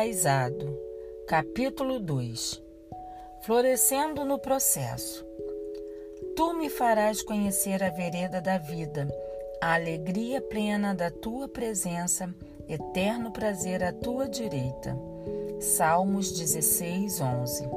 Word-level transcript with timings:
Enraizado, 0.00 0.78
capítulo 1.28 2.00
2 2.00 2.62
Florescendo 3.42 4.24
no 4.24 4.38
processo. 4.38 5.22
Tu 6.34 6.54
me 6.54 6.70
farás 6.70 7.20
conhecer 7.20 7.82
a 7.82 7.90
vereda 7.90 8.40
da 8.40 8.56
vida, 8.56 9.06
a 9.60 9.74
alegria 9.74 10.40
plena 10.40 10.94
da 10.94 11.10
tua 11.10 11.46
presença, 11.48 12.34
eterno 12.66 13.30
prazer 13.30 13.84
à 13.84 13.92
tua 13.92 14.26
direita. 14.26 14.96
Salmos 15.60 16.32
16, 16.32 17.20
11. 17.20 17.68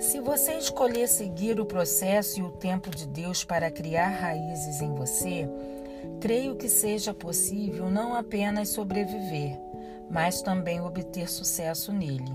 Se 0.00 0.20
você 0.20 0.58
escolher 0.58 1.08
seguir 1.08 1.58
o 1.58 1.64
processo 1.64 2.40
e 2.40 2.42
o 2.42 2.50
tempo 2.50 2.90
de 2.90 3.06
Deus 3.06 3.42
para 3.42 3.70
criar 3.70 4.08
raízes 4.08 4.82
em 4.82 4.94
você, 4.94 5.48
creio 6.20 6.56
que 6.56 6.68
seja 6.68 7.14
possível 7.14 7.88
não 7.88 8.14
apenas 8.14 8.68
sobreviver, 8.68 9.58
mas 10.12 10.42
também 10.42 10.78
obter 10.80 11.28
sucesso 11.28 11.90
nele. 11.90 12.32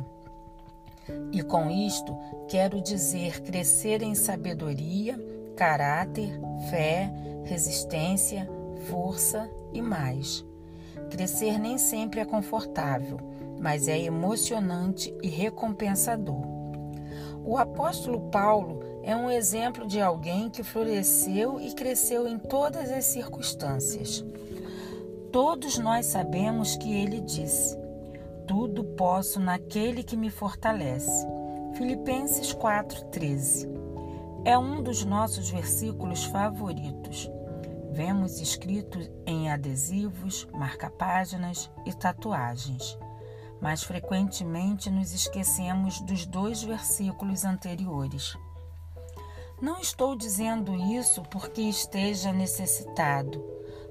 E 1.31 1.43
com 1.43 1.69
isto, 1.69 2.17
quero 2.47 2.81
dizer 2.81 3.41
crescer 3.41 4.01
em 4.01 4.15
sabedoria, 4.15 5.15
caráter, 5.55 6.39
fé, 6.69 7.13
resistência, 7.45 8.49
força 8.89 9.49
e 9.71 9.81
mais. 9.81 10.43
Crescer 11.11 11.59
nem 11.59 11.77
sempre 11.77 12.19
é 12.19 12.25
confortável, 12.25 13.19
mas 13.59 13.87
é 13.87 13.97
emocionante 13.99 15.15
e 15.21 15.29
recompensador. 15.29 16.57
O 17.45 17.57
apóstolo 17.57 18.19
Paulo 18.29 18.81
é 19.03 19.15
um 19.15 19.31
exemplo 19.31 19.87
de 19.87 20.01
alguém 20.01 20.49
que 20.49 20.63
floresceu 20.63 21.61
e 21.61 21.71
cresceu 21.73 22.27
em 22.27 22.37
todas 22.37 22.91
as 22.91 23.05
circunstâncias. 23.05 24.25
Todos 25.31 25.77
nós 25.77 26.05
sabemos 26.05 26.75
que 26.75 26.93
ele 26.93 27.21
disse: 27.21 27.77
Tudo 28.47 28.83
posso 28.83 29.39
naquele 29.39 30.03
que 30.03 30.17
me 30.17 30.29
fortalece. 30.29 31.27
Filipenses 31.73 32.53
4:13. 32.53 33.67
É 34.45 34.57
um 34.57 34.81
dos 34.81 35.03
nossos 35.03 35.49
versículos 35.49 36.23
favoritos. 36.25 37.29
Vemos 37.91 38.39
escrito 38.39 38.99
em 39.25 39.49
adesivos, 39.49 40.47
marca-páginas 40.53 41.69
e 41.85 41.93
tatuagens 41.93 42.97
mas 43.61 43.83
frequentemente 43.83 44.89
nos 44.89 45.13
esquecemos 45.13 45.99
dos 46.01 46.25
dois 46.25 46.63
versículos 46.63 47.43
anteriores. 47.43 48.37
Não 49.61 49.79
estou 49.79 50.15
dizendo 50.15 50.75
isso 50.75 51.23
porque 51.23 51.61
esteja 51.61 52.31
necessitado, 52.31 53.43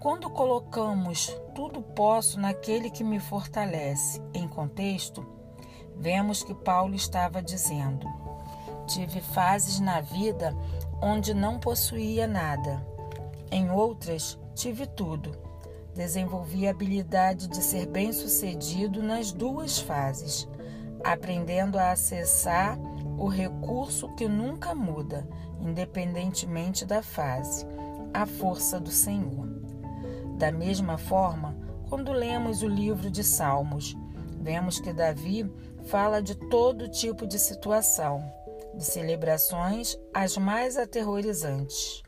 Quando 0.00 0.30
colocamos 0.30 1.28
tudo 1.54 1.82
posso 1.82 2.38
naquele 2.38 2.90
que 2.90 3.02
me 3.02 3.18
fortalece 3.18 4.22
em 4.34 4.46
contexto, 4.46 5.26
vemos 5.96 6.42
que 6.42 6.54
Paulo 6.54 6.94
estava 6.94 7.42
dizendo: 7.42 8.06
Tive 8.86 9.20
fases 9.20 9.80
na 9.80 10.00
vida 10.00 10.54
onde 11.02 11.34
não 11.34 11.58
possuía 11.58 12.26
nada. 12.26 12.86
Em 13.50 13.70
outras, 13.70 14.38
tive 14.54 14.86
tudo 14.86 15.46
Desenvolvi 15.96 16.68
a 16.68 16.72
habilidade 16.72 17.48
de 17.48 17.56
ser 17.56 17.86
bem-sucedido 17.86 19.02
nas 19.02 19.32
duas 19.32 19.78
fases, 19.78 20.46
aprendendo 21.02 21.78
a 21.78 21.92
acessar 21.92 22.78
o 23.16 23.26
recurso 23.26 24.14
que 24.14 24.28
nunca 24.28 24.74
muda, 24.74 25.26
independentemente 25.58 26.84
da 26.84 27.02
fase, 27.02 27.64
a 28.12 28.26
força 28.26 28.78
do 28.78 28.90
Senhor. 28.90 29.55
Da 30.36 30.52
mesma 30.52 30.98
forma, 30.98 31.56
quando 31.88 32.12
lemos 32.12 32.62
o 32.62 32.68
livro 32.68 33.10
de 33.10 33.24
Salmos, 33.24 33.96
vemos 34.40 34.78
que 34.78 34.92
Davi 34.92 35.50
fala 35.86 36.20
de 36.20 36.34
todo 36.34 36.90
tipo 36.90 37.26
de 37.26 37.38
situação, 37.38 38.22
de 38.74 38.84
celebrações 38.84 39.98
as 40.12 40.36
mais 40.36 40.76
aterrorizantes. 40.76 42.02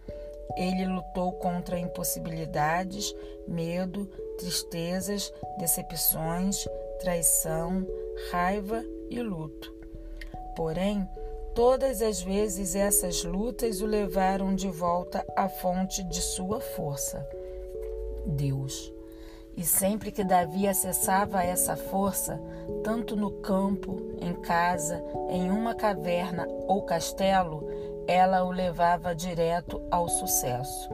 Ele 0.56 0.84
lutou 0.84 1.32
contra 1.32 1.78
impossibilidades, 1.78 3.14
medo, 3.46 4.06
tristezas, 4.36 5.32
decepções, 5.58 6.66
traição, 7.00 7.86
raiva 8.30 8.84
e 9.08 9.22
luto. 9.22 9.74
Porém, 10.54 11.08
todas 11.54 12.02
as 12.02 12.20
vezes 12.20 12.74
essas 12.74 13.24
lutas 13.24 13.80
o 13.80 13.86
levaram 13.86 14.54
de 14.54 14.68
volta 14.68 15.24
à 15.36 15.48
fonte 15.48 16.02
de 16.02 16.20
sua 16.20 16.60
força, 16.60 17.26
Deus. 18.28 18.92
E 19.56 19.64
sempre 19.64 20.12
que 20.12 20.22
Davi 20.22 20.68
acessava 20.68 21.42
essa 21.42 21.74
força, 21.74 22.40
tanto 22.84 23.16
no 23.16 23.30
campo, 23.30 23.96
em 24.20 24.32
casa, 24.34 25.02
em 25.28 25.50
uma 25.50 25.74
caverna 25.74 26.46
ou 26.68 26.82
castelo, 26.82 27.66
ela 28.06 28.44
o 28.44 28.52
levava 28.52 29.14
direto 29.14 29.82
ao 29.90 30.08
sucesso. 30.08 30.88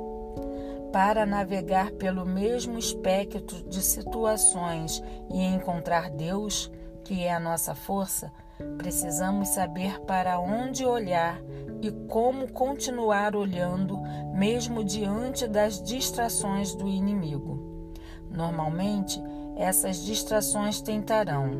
Para 0.91 1.27
navegar 1.27 1.91
pelo 1.93 2.25
mesmo 2.25 2.79
espectro 2.79 3.63
de 3.69 3.83
situações 3.83 5.03
e 5.31 5.45
encontrar 5.45 6.09
Deus, 6.09 6.71
que 7.05 7.25
é 7.25 7.35
a 7.35 7.41
nossa 7.41 7.75
força, 7.75 8.33
precisamos 8.79 9.49
saber 9.49 10.01
para 10.01 10.39
onde 10.39 10.87
olhar 10.87 11.39
e 11.87 11.91
como 12.09 12.51
continuar 12.53 13.37
olhando, 13.37 13.99
mesmo 14.33 14.85
diante 14.85 15.47
das 15.47 15.83
distrações 15.83 16.75
do 16.75 16.89
inimigo. 16.89 17.93
Normalmente, 18.31 19.23
essas 19.57 20.05
distrações 20.05 20.81
tentarão 20.81 21.51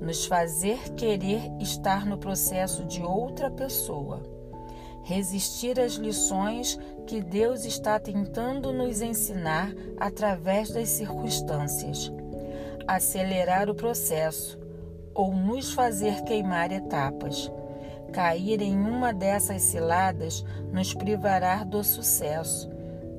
nos 0.00 0.26
fazer 0.26 0.94
querer 0.94 1.50
estar 1.60 2.06
no 2.06 2.18
processo 2.18 2.84
de 2.84 3.02
outra 3.02 3.50
pessoa 3.50 4.38
resistir 5.08 5.80
às 5.80 5.94
lições 5.94 6.78
que 7.06 7.22
Deus 7.22 7.64
está 7.64 7.98
tentando 7.98 8.74
nos 8.74 9.00
ensinar 9.00 9.72
através 9.96 10.68
das 10.68 10.90
circunstâncias, 10.90 12.12
acelerar 12.86 13.70
o 13.70 13.74
processo 13.74 14.58
ou 15.14 15.32
nos 15.34 15.72
fazer 15.72 16.22
queimar 16.24 16.70
etapas. 16.72 17.50
Cair 18.12 18.60
em 18.62 18.78
uma 18.78 19.12
dessas 19.12 19.62
ciladas 19.62 20.44
nos 20.72 20.94
privará 20.94 21.62
do 21.64 21.82
sucesso 21.84 22.70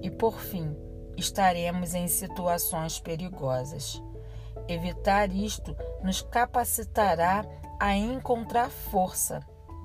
e, 0.02 0.10
por 0.10 0.40
fim, 0.40 0.76
estaremos 1.18 1.94
em 1.94 2.08
situações 2.08 3.00
perigosas. 3.00 4.02
Evitar 4.68 5.32
isto 5.32 5.76
nos 6.04 6.22
capacitará 6.22 7.46
a 7.80 7.96
encontrar 7.96 8.70
força, 8.70 9.42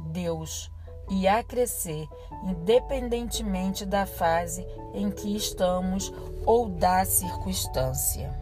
Deus, 0.06 0.70
e 1.10 1.28
a 1.28 1.42
crescer, 1.42 2.06
independentemente 2.44 3.84
da 3.84 4.06
fase 4.06 4.66
em 4.94 5.10
que 5.10 5.36
estamos 5.36 6.12
ou 6.46 6.68
da 6.68 7.04
circunstância. 7.04 8.32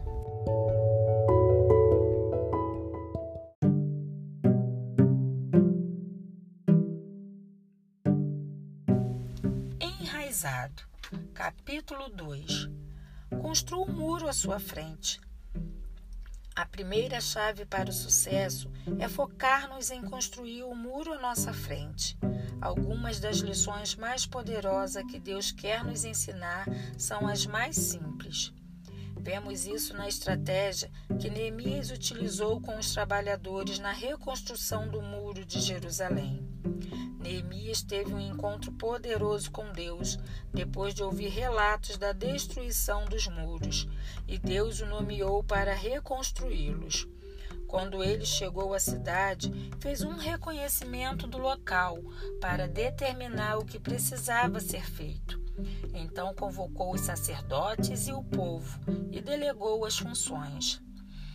Capítulo 11.33 12.09
2 12.09 12.69
Construa 13.41 13.85
um 13.85 13.91
muro 13.91 14.27
à 14.27 14.33
sua 14.33 14.59
frente 14.59 15.19
a 16.55 16.67
primeira 16.67 17.19
chave 17.19 17.65
para 17.65 17.89
o 17.89 17.93
sucesso 17.93 18.69
é 18.99 19.09
focar-nos 19.09 19.89
em 19.89 20.03
construir 20.03 20.61
o 20.61 20.75
muro 20.75 21.11
à 21.11 21.19
nossa 21.19 21.51
frente. 21.51 22.15
Algumas 22.61 23.19
das 23.19 23.37
lições 23.37 23.95
mais 23.95 24.27
poderosas 24.27 25.03
que 25.09 25.19
Deus 25.19 25.51
quer 25.51 25.83
nos 25.83 26.05
ensinar 26.05 26.67
são 26.95 27.27
as 27.27 27.47
mais 27.47 27.75
simples. 27.75 28.53
Vemos 29.19 29.65
isso 29.65 29.95
na 29.95 30.07
estratégia 30.07 30.91
que 31.19 31.27
Neemias 31.27 31.89
utilizou 31.89 32.61
com 32.61 32.77
os 32.77 32.93
trabalhadores 32.93 33.79
na 33.79 33.91
reconstrução 33.91 34.87
do 34.87 35.01
muro 35.01 35.43
de 35.43 35.59
Jerusalém. 35.59 36.42
Neemias 37.23 37.81
teve 37.81 38.13
um 38.13 38.19
encontro 38.19 38.69
poderoso 38.73 39.49
com 39.49 39.71
Deus 39.71 40.19
depois 40.53 40.93
de 40.93 41.01
ouvir 41.01 41.29
relatos 41.29 41.97
da 41.97 42.11
destruição 42.11 43.05
dos 43.05 43.27
muros, 43.27 43.87
e 44.27 44.37
Deus 44.37 44.81
o 44.81 44.85
nomeou 44.85 45.41
para 45.41 45.73
reconstruí-los. 45.73 47.07
Quando 47.65 48.03
ele 48.03 48.25
chegou 48.25 48.73
à 48.73 48.79
cidade, 48.79 49.51
fez 49.79 50.01
um 50.01 50.17
reconhecimento 50.17 51.25
do 51.25 51.37
local 51.37 51.97
para 52.41 52.67
determinar 52.67 53.57
o 53.57 53.65
que 53.65 53.79
precisava 53.79 54.59
ser 54.59 54.85
feito. 54.85 55.41
Então 55.93 56.35
convocou 56.35 56.93
os 56.93 57.01
sacerdotes 57.01 58.07
e 58.07 58.11
o 58.11 58.21
povo 58.21 58.79
e 59.11 59.21
delegou 59.21 59.85
as 59.85 59.97
funções. 59.97 60.81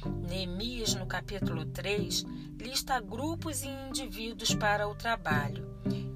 Neemias, 0.06 0.94
no 0.94 1.06
capítulo 1.06 1.64
3, 1.64 2.24
lista 2.58 3.00
grupos 3.00 3.62
e 3.62 3.68
indivíduos 3.68 4.54
para 4.54 4.88
o 4.88 4.94
trabalho 4.94 5.66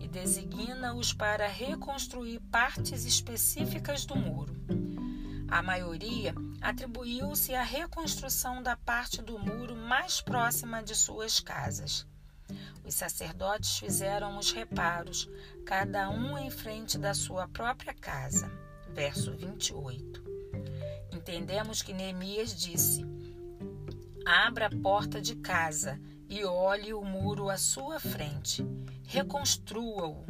e 0.00 0.06
designa-os 0.06 1.12
para 1.12 1.48
reconstruir 1.48 2.40
partes 2.50 3.04
específicas 3.04 4.04
do 4.04 4.14
muro. 4.14 4.54
A 5.48 5.62
maioria 5.62 6.34
atribuiu-se 6.60 7.54
à 7.54 7.62
reconstrução 7.62 8.62
da 8.62 8.76
parte 8.76 9.20
do 9.20 9.38
muro 9.38 9.76
mais 9.76 10.20
próxima 10.20 10.82
de 10.82 10.94
suas 10.94 11.40
casas. 11.40 12.06
Os 12.84 12.94
sacerdotes 12.94 13.78
fizeram 13.78 14.38
os 14.38 14.50
reparos, 14.50 15.28
cada 15.64 16.08
um 16.10 16.38
em 16.38 16.50
frente 16.50 16.98
da 16.98 17.14
sua 17.14 17.46
própria 17.48 17.94
casa. 17.94 18.50
Verso 18.94 19.32
28. 19.32 20.22
Entendemos 21.12 21.82
que 21.82 21.92
Neemias 21.92 22.54
disse: 22.54 23.04
Abra 24.24 24.66
a 24.66 24.70
porta 24.70 25.20
de 25.20 25.34
casa 25.34 26.00
e 26.28 26.44
olhe 26.44 26.94
o 26.94 27.02
muro 27.02 27.50
à 27.50 27.58
sua 27.58 27.98
frente. 27.98 28.64
Reconstrua-o. 29.04 30.24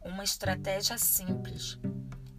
Uma 0.00 0.22
estratégia 0.22 0.96
simples. 0.98 1.78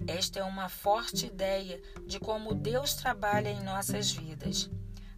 Esta 0.07 0.39
é 0.39 0.44
uma 0.44 0.69
forte 0.69 1.25
ideia 1.25 1.81
de 2.07 2.18
como 2.18 2.56
Deus 2.56 2.94
trabalha 2.94 3.50
em 3.50 3.62
nossas 3.62 4.12
vidas. 4.12 4.69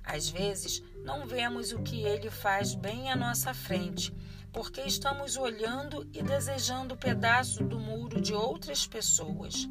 Às 0.03 0.30
vezes, 0.30 0.81
não 1.03 1.27
vemos 1.27 1.71
o 1.71 1.81
que 1.83 2.01
ele 2.01 2.31
faz 2.31 2.74
bem 2.74 3.12
à 3.12 3.15
nossa 3.15 3.53
frente, 3.53 4.12
porque 4.51 4.81
estamos 4.81 5.38
olhando 5.38 6.09
e 6.12 6.24
desejando 6.24 6.97
pedaços 6.97 7.68
do 7.68 7.80
muro 7.80 8.19
de 8.19 8.33
outras 8.33 8.88
pessoas 8.88 9.69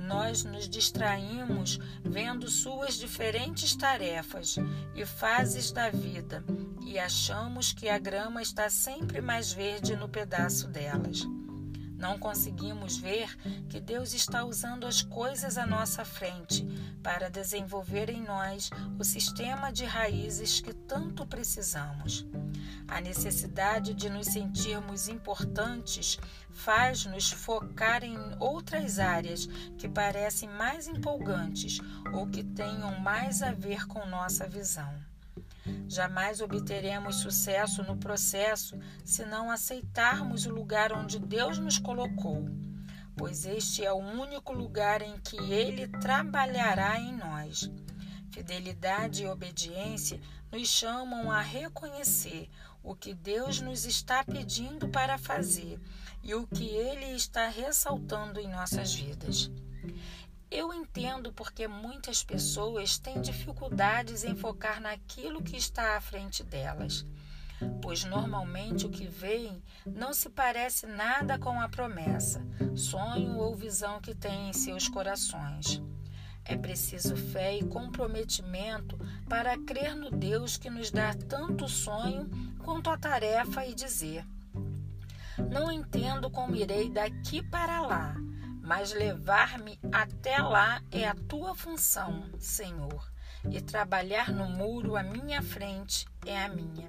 nós 0.00 0.44
nos 0.44 0.68
distraímos 0.68 1.78
vendo 2.02 2.48
suas 2.48 2.94
diferentes 2.94 3.76
tarefas 3.76 4.56
e 4.94 5.04
fases 5.04 5.70
da 5.70 5.90
vida 5.90 6.44
e 6.84 6.98
achamos 6.98 7.72
que 7.72 7.88
a 7.88 7.98
grama 7.98 8.42
está 8.42 8.68
sempre 8.68 9.20
mais 9.20 9.52
verde 9.52 9.94
no 9.94 10.08
pedaço 10.08 10.66
delas. 10.66 11.24
Não 12.00 12.18
conseguimos 12.18 12.96
ver 12.96 13.36
que 13.68 13.78
Deus 13.78 14.14
está 14.14 14.42
usando 14.42 14.86
as 14.86 15.02
coisas 15.02 15.58
à 15.58 15.66
nossa 15.66 16.02
frente 16.02 16.66
para 17.02 17.28
desenvolver 17.28 18.08
em 18.08 18.22
nós 18.22 18.70
o 18.98 19.04
sistema 19.04 19.70
de 19.70 19.84
raízes 19.84 20.62
que 20.62 20.72
tanto 20.72 21.26
precisamos. 21.26 22.26
A 22.88 23.02
necessidade 23.02 23.92
de 23.92 24.08
nos 24.08 24.28
sentirmos 24.28 25.08
importantes 25.08 26.18
faz-nos 26.50 27.30
focar 27.30 28.02
em 28.02 28.16
outras 28.38 28.98
áreas 28.98 29.46
que 29.76 29.86
parecem 29.86 30.48
mais 30.48 30.88
empolgantes 30.88 31.80
ou 32.14 32.26
que 32.26 32.42
tenham 32.42 32.98
mais 32.98 33.42
a 33.42 33.52
ver 33.52 33.86
com 33.86 34.06
nossa 34.06 34.48
visão. 34.48 35.09
Jamais 35.88 36.40
obteremos 36.40 37.16
sucesso 37.16 37.82
no 37.82 37.96
processo 37.96 38.78
se 39.04 39.24
não 39.24 39.50
aceitarmos 39.50 40.46
o 40.46 40.50
lugar 40.50 40.92
onde 40.92 41.18
Deus 41.18 41.58
nos 41.58 41.78
colocou, 41.78 42.48
pois 43.16 43.44
este 43.44 43.84
é 43.84 43.92
o 43.92 43.98
único 43.98 44.52
lugar 44.52 45.02
em 45.02 45.18
que 45.18 45.36
Ele 45.36 45.88
trabalhará 45.88 46.98
em 46.98 47.16
nós. 47.16 47.70
Fidelidade 48.32 49.22
e 49.22 49.26
obediência 49.26 50.20
nos 50.50 50.68
chamam 50.68 51.30
a 51.30 51.40
reconhecer 51.40 52.48
o 52.82 52.94
que 52.94 53.12
Deus 53.12 53.60
nos 53.60 53.84
está 53.84 54.24
pedindo 54.24 54.88
para 54.88 55.18
fazer 55.18 55.78
e 56.22 56.34
o 56.34 56.46
que 56.46 56.64
Ele 56.64 57.14
está 57.14 57.48
ressaltando 57.48 58.40
em 58.40 58.48
nossas 58.48 58.94
vidas. 58.94 59.50
Eu 60.50 60.74
entendo 60.74 61.32
porque 61.32 61.68
muitas 61.68 62.24
pessoas 62.24 62.98
têm 62.98 63.20
dificuldades 63.20 64.24
em 64.24 64.34
focar 64.34 64.80
naquilo 64.80 65.44
que 65.44 65.56
está 65.56 65.96
à 65.96 66.00
frente 66.00 66.42
delas, 66.42 67.06
pois 67.80 68.02
normalmente 68.04 68.84
o 68.84 68.90
que 68.90 69.06
veem 69.06 69.62
não 69.86 70.12
se 70.12 70.28
parece 70.28 70.86
nada 70.86 71.38
com 71.38 71.60
a 71.60 71.68
promessa, 71.68 72.44
sonho 72.74 73.36
ou 73.36 73.54
visão 73.54 74.00
que 74.00 74.12
têm 74.12 74.48
em 74.48 74.52
seus 74.52 74.88
corações. 74.88 75.80
É 76.44 76.56
preciso 76.56 77.14
fé 77.14 77.56
e 77.56 77.64
comprometimento 77.64 78.98
para 79.28 79.56
crer 79.56 79.94
no 79.94 80.10
Deus 80.10 80.56
que 80.56 80.68
nos 80.68 80.90
dá 80.90 81.14
tanto 81.14 81.68
sonho 81.68 82.28
quanto 82.64 82.90
a 82.90 82.98
tarefa 82.98 83.64
e 83.66 83.72
dizer: 83.72 84.26
Não 85.48 85.70
entendo 85.70 86.28
como 86.28 86.56
irei 86.56 86.90
daqui 86.90 87.40
para 87.40 87.82
lá 87.82 88.16
mas 88.70 88.92
levar-me 88.92 89.80
até 89.90 90.38
lá 90.38 90.80
é 90.92 91.04
a 91.04 91.16
tua 91.26 91.56
função, 91.56 92.30
Senhor, 92.38 93.10
e 93.50 93.60
trabalhar 93.60 94.30
no 94.30 94.48
muro 94.48 94.94
à 94.94 95.02
minha 95.02 95.42
frente 95.42 96.06
é 96.24 96.40
a 96.40 96.48
minha. 96.48 96.88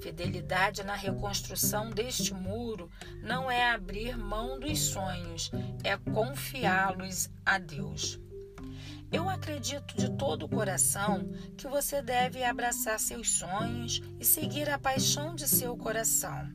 Fidelidade 0.00 0.82
na 0.82 0.96
reconstrução 0.96 1.90
deste 1.90 2.34
muro 2.34 2.90
não 3.22 3.48
é 3.48 3.70
abrir 3.70 4.18
mão 4.18 4.58
dos 4.58 4.80
sonhos, 4.80 5.48
é 5.84 5.96
confiá-los 5.96 7.30
a 7.44 7.56
Deus. 7.58 8.18
Eu 9.12 9.28
acredito 9.28 9.96
de 9.96 10.10
todo 10.16 10.46
o 10.46 10.48
coração 10.48 11.30
que 11.56 11.68
você 11.68 12.02
deve 12.02 12.42
abraçar 12.42 12.98
seus 12.98 13.38
sonhos 13.38 14.02
e 14.18 14.24
seguir 14.24 14.68
a 14.68 14.76
paixão 14.76 15.36
de 15.36 15.46
seu 15.46 15.76
coração 15.76 16.52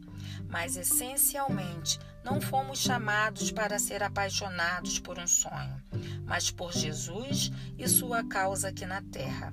mas 0.52 0.76
essencialmente 0.76 1.98
não 2.26 2.42
fomos 2.42 2.80
chamados 2.80 3.52
para 3.52 3.80
ser 3.80 4.04
apaixonados 4.04 5.00
por 5.00 5.18
um 5.18 5.26
sonho, 5.26 5.82
mas 6.26 6.52
por 6.52 6.74
Jesus 6.74 7.50
e 7.78 7.88
sua 7.88 8.28
causa 8.28 8.68
aqui 8.68 8.86
na 8.86 9.02
terra. 9.02 9.50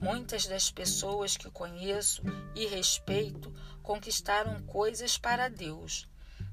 Muitas 0.00 0.46
das 0.46 0.70
pessoas 0.70 1.36
que 1.36 1.50
conheço 1.50 2.22
e 2.54 2.66
respeito 2.66 3.52
conquistaram 3.82 4.62
coisas 4.62 5.18
para 5.18 5.48
Deus, 5.48 6.08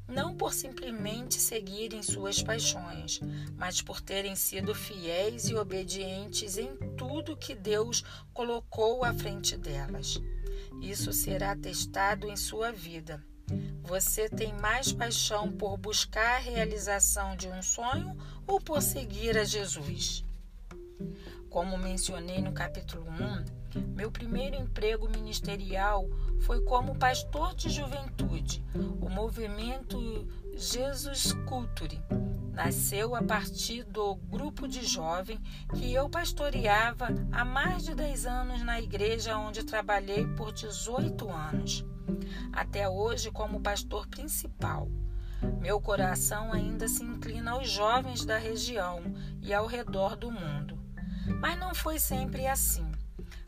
não 0.09 0.36
por 0.36 0.54
simplesmente 0.54 1.36
seguirem 1.36 2.04
suas 2.04 2.44
paixões, 2.44 3.21
mas 3.56 3.81
por 3.81 4.01
terem 4.01 4.36
sido 4.36 4.75
fiéis 4.75 5.48
e 5.48 5.56
obedientes 5.56 6.57
em 6.57 6.76
tudo 6.97 7.37
que 7.37 7.56
Deus 7.56 8.04
colocou 8.33 9.06
à 9.06 9.14
frente 9.14 9.56
delas. 9.56 10.21
Isso 10.81 11.14
será 11.14 11.56
testado 11.56 12.30
em 12.30 12.35
sua 12.35 12.71
vida 12.71 13.23
você 13.83 14.28
tem 14.28 14.54
mais 14.54 14.92
paixão 14.92 15.52
por 15.52 15.78
buscar 15.78 16.38
a 16.38 16.40
realização 16.40 17.35
de 17.35 17.47
um 17.47 17.62
sonho 17.62 18.18
ou 18.47 18.59
por 18.59 18.81
seguir 18.81 19.38
a 19.38 19.44
Jesus? 19.44 20.26
Como 21.50 21.78
mencionei 21.78 22.42
no 22.42 22.54
capítulo 22.54 23.06
1, 23.76 23.85
meu 23.94 24.09
primeiro 24.09 24.56
emprego 24.56 25.07
ministerial 25.09 26.09
foi 26.40 26.62
como 26.62 26.95
pastor 26.95 27.54
de 27.54 27.69
juventude. 27.69 28.64
O 29.00 29.09
movimento 29.09 30.28
Jesus 30.56 31.33
Culture 31.45 32.02
nasceu 32.52 33.16
a 33.16 33.21
partir 33.21 33.83
do 33.83 34.16
grupo 34.16 34.68
de 34.68 34.85
jovem 34.85 35.40
que 35.76 35.94
eu 35.94 36.09
pastoreava 36.09 37.09
há 37.31 37.44
mais 37.44 37.83
de 37.83 37.94
10 37.94 38.26
anos 38.26 38.64
na 38.64 38.81
igreja 38.81 39.38
onde 39.38 39.64
trabalhei 39.64 40.26
por 40.35 40.52
18 40.52 41.30
anos 41.30 41.85
até 42.52 42.88
hoje 42.88 43.31
como 43.31 43.62
pastor 43.62 44.07
principal. 44.07 44.90
Meu 45.60 45.81
coração 45.81 46.54
ainda 46.54 46.88
se 46.88 47.04
inclina 47.04 47.52
aos 47.52 47.69
jovens 47.69 48.26
da 48.26 48.38
região 48.38 49.02
e 49.42 49.54
ao 49.54 49.66
redor 49.66 50.16
do 50.16 50.31
mundo. 50.31 50.80
Mas 51.40 51.60
não 51.60 51.74
foi 51.74 52.00
sempre 52.00 52.48
assim. 52.48 52.90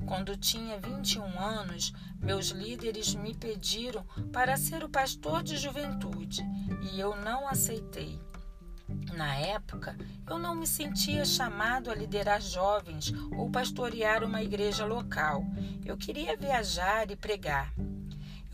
Quando 0.06 0.38
tinha 0.38 0.80
21 0.80 1.40
anos, 1.40 1.94
meus 2.20 2.50
líderes 2.50 3.16
me 3.16 3.34
pediram 3.34 4.04
para 4.32 4.58
ser 4.58 4.84
o 4.84 4.90
pastor 4.90 5.42
de 5.42 5.58
juventude 5.58 6.44
e 6.92 7.00
eu 7.00 7.16
não 7.16 7.48
aceitei. 7.48 8.20
Na 9.16 9.36
época, 9.36 9.98
eu 10.30 10.38
não 10.38 10.54
me 10.54 10.68
sentia 10.68 11.26
chamado 11.26 11.90
a 11.90 11.96
liderar 11.96 12.42
jovens 12.42 13.14
ou 13.36 13.50
pastorear 13.50 14.24
uma 14.24 14.44
igreja 14.44 14.86
local. 14.86 15.44
Eu 15.84 15.98
queria 15.98 16.38
viajar 16.38 17.10
e 17.10 17.16
pregar. 17.16 17.74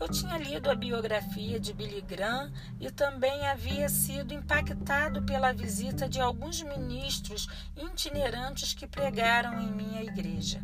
Eu 0.02 0.08
tinha 0.08 0.36
lido 0.36 0.68
a 0.68 0.74
biografia 0.74 1.60
de 1.60 1.72
Billy 1.72 2.00
Graham 2.00 2.52
e 2.80 2.90
também 2.90 3.46
havia 3.46 3.88
sido 3.88 4.34
impactado 4.34 5.22
pela 5.22 5.52
visita 5.52 6.08
de 6.08 6.20
alguns 6.20 6.60
ministros 6.60 7.46
itinerantes 7.76 8.74
que 8.74 8.84
pregaram 8.84 9.60
em 9.60 9.70
minha 9.70 10.02
igreja. 10.02 10.60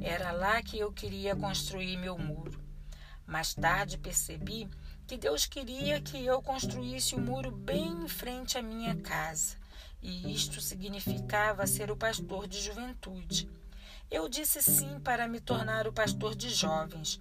Era 0.00 0.30
lá 0.30 0.62
que 0.62 0.78
eu 0.78 0.92
queria 0.92 1.34
construir 1.34 1.96
meu 1.96 2.16
muro. 2.16 2.62
Mais 3.26 3.52
tarde 3.52 3.98
percebi 3.98 4.68
que 5.08 5.18
Deus 5.18 5.44
queria 5.44 6.00
que 6.00 6.24
eu 6.24 6.40
construísse 6.40 7.16
o 7.16 7.18
um 7.18 7.22
muro 7.22 7.50
bem 7.50 8.04
em 8.04 8.08
frente 8.08 8.56
à 8.56 8.62
minha 8.62 8.94
casa, 8.94 9.56
e 10.00 10.32
isto 10.32 10.60
significava 10.60 11.66
ser 11.66 11.90
o 11.90 11.96
pastor 11.96 12.46
de 12.46 12.60
juventude. 12.60 13.50
Eu 14.08 14.28
disse 14.28 14.62
sim 14.62 15.00
para 15.00 15.26
me 15.26 15.40
tornar 15.40 15.88
o 15.88 15.92
pastor 15.92 16.36
de 16.36 16.48
jovens, 16.48 17.20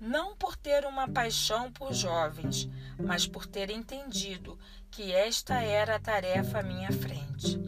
não 0.00 0.36
por 0.36 0.56
ter 0.56 0.84
uma 0.84 1.08
paixão 1.08 1.70
por 1.70 1.92
jovens, 1.92 2.68
mas 2.98 3.26
por 3.26 3.46
ter 3.46 3.70
entendido 3.70 4.58
que 4.90 5.12
esta 5.12 5.62
era 5.62 5.96
a 5.96 6.00
tarefa 6.00 6.60
à 6.60 6.62
minha 6.62 6.92
frente. 6.92 7.60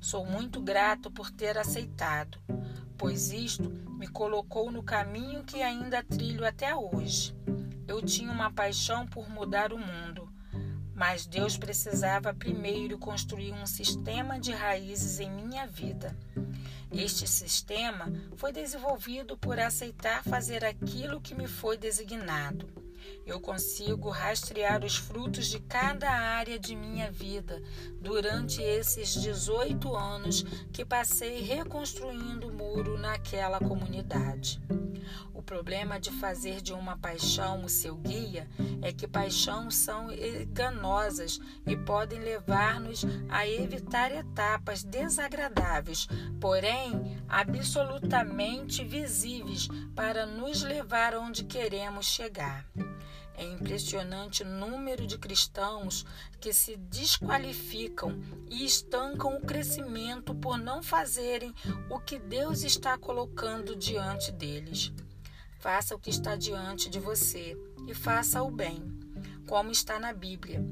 Sou 0.00 0.24
muito 0.26 0.60
grato 0.60 1.10
por 1.10 1.30
ter 1.30 1.56
aceitado, 1.56 2.38
pois 2.96 3.32
isto 3.32 3.70
me 3.98 4.06
colocou 4.06 4.70
no 4.70 4.82
caminho 4.82 5.44
que 5.44 5.62
ainda 5.62 6.02
trilho 6.02 6.46
até 6.46 6.74
hoje. 6.74 7.34
Eu 7.86 8.02
tinha 8.02 8.30
uma 8.30 8.52
paixão 8.52 9.06
por 9.06 9.28
mudar 9.28 9.72
o 9.72 9.78
mundo, 9.78 10.31
mas 10.94 11.26
Deus 11.26 11.56
precisava 11.56 12.34
primeiro 12.34 12.98
construir 12.98 13.52
um 13.52 13.66
sistema 13.66 14.38
de 14.38 14.52
raízes 14.52 15.20
em 15.20 15.30
minha 15.30 15.66
vida. 15.66 16.16
Este 16.92 17.26
sistema 17.26 18.12
foi 18.36 18.52
desenvolvido 18.52 19.36
por 19.36 19.58
aceitar 19.58 20.22
fazer 20.22 20.64
aquilo 20.64 21.20
que 21.20 21.34
me 21.34 21.48
foi 21.48 21.78
designado. 21.78 22.81
Eu 23.26 23.40
consigo 23.40 24.10
rastrear 24.10 24.84
os 24.84 24.96
frutos 24.96 25.46
de 25.46 25.60
cada 25.60 26.10
área 26.10 26.58
de 26.58 26.74
minha 26.74 27.10
vida 27.10 27.62
durante 28.00 28.60
esses 28.60 29.14
18 29.14 29.94
anos 29.94 30.42
que 30.72 30.84
passei 30.84 31.40
reconstruindo 31.40 32.48
o 32.48 32.52
muro 32.52 32.98
naquela 32.98 33.58
comunidade. 33.58 34.60
O 35.34 35.42
problema 35.42 35.98
de 35.98 36.10
fazer 36.12 36.60
de 36.60 36.72
uma 36.72 36.96
paixão 36.96 37.64
o 37.64 37.68
seu 37.68 37.96
guia 37.96 38.48
é 38.80 38.92
que 38.92 39.08
paixões 39.08 39.74
são 39.74 40.12
enganosas 40.12 41.40
e 41.66 41.76
podem 41.76 42.20
levar-nos 42.20 43.04
a 43.28 43.46
evitar 43.48 44.12
etapas 44.12 44.84
desagradáveis, 44.84 46.06
porém 46.40 47.20
absolutamente 47.28 48.84
visíveis 48.84 49.68
para 49.96 50.26
nos 50.26 50.62
levar 50.62 51.14
onde 51.16 51.44
queremos 51.44 52.06
chegar. 52.06 52.64
É 53.36 53.44
impressionante 53.44 54.42
o 54.42 54.46
número 54.46 55.06
de 55.06 55.18
cristãos 55.18 56.04
que 56.40 56.52
se 56.52 56.76
desqualificam 56.76 58.20
e 58.50 58.64
estancam 58.64 59.36
o 59.36 59.40
crescimento 59.40 60.34
por 60.34 60.58
não 60.58 60.82
fazerem 60.82 61.54
o 61.90 61.98
que 61.98 62.18
Deus 62.18 62.62
está 62.62 62.98
colocando 62.98 63.74
diante 63.74 64.30
deles. 64.30 64.92
Faça 65.58 65.94
o 65.94 65.98
que 65.98 66.10
está 66.10 66.36
diante 66.36 66.90
de 66.90 66.98
você 66.98 67.56
e 67.86 67.94
faça 67.94 68.42
o 68.42 68.50
bem, 68.50 68.82
como 69.46 69.70
está 69.70 69.98
na 69.98 70.12
Bíblia. 70.12 70.64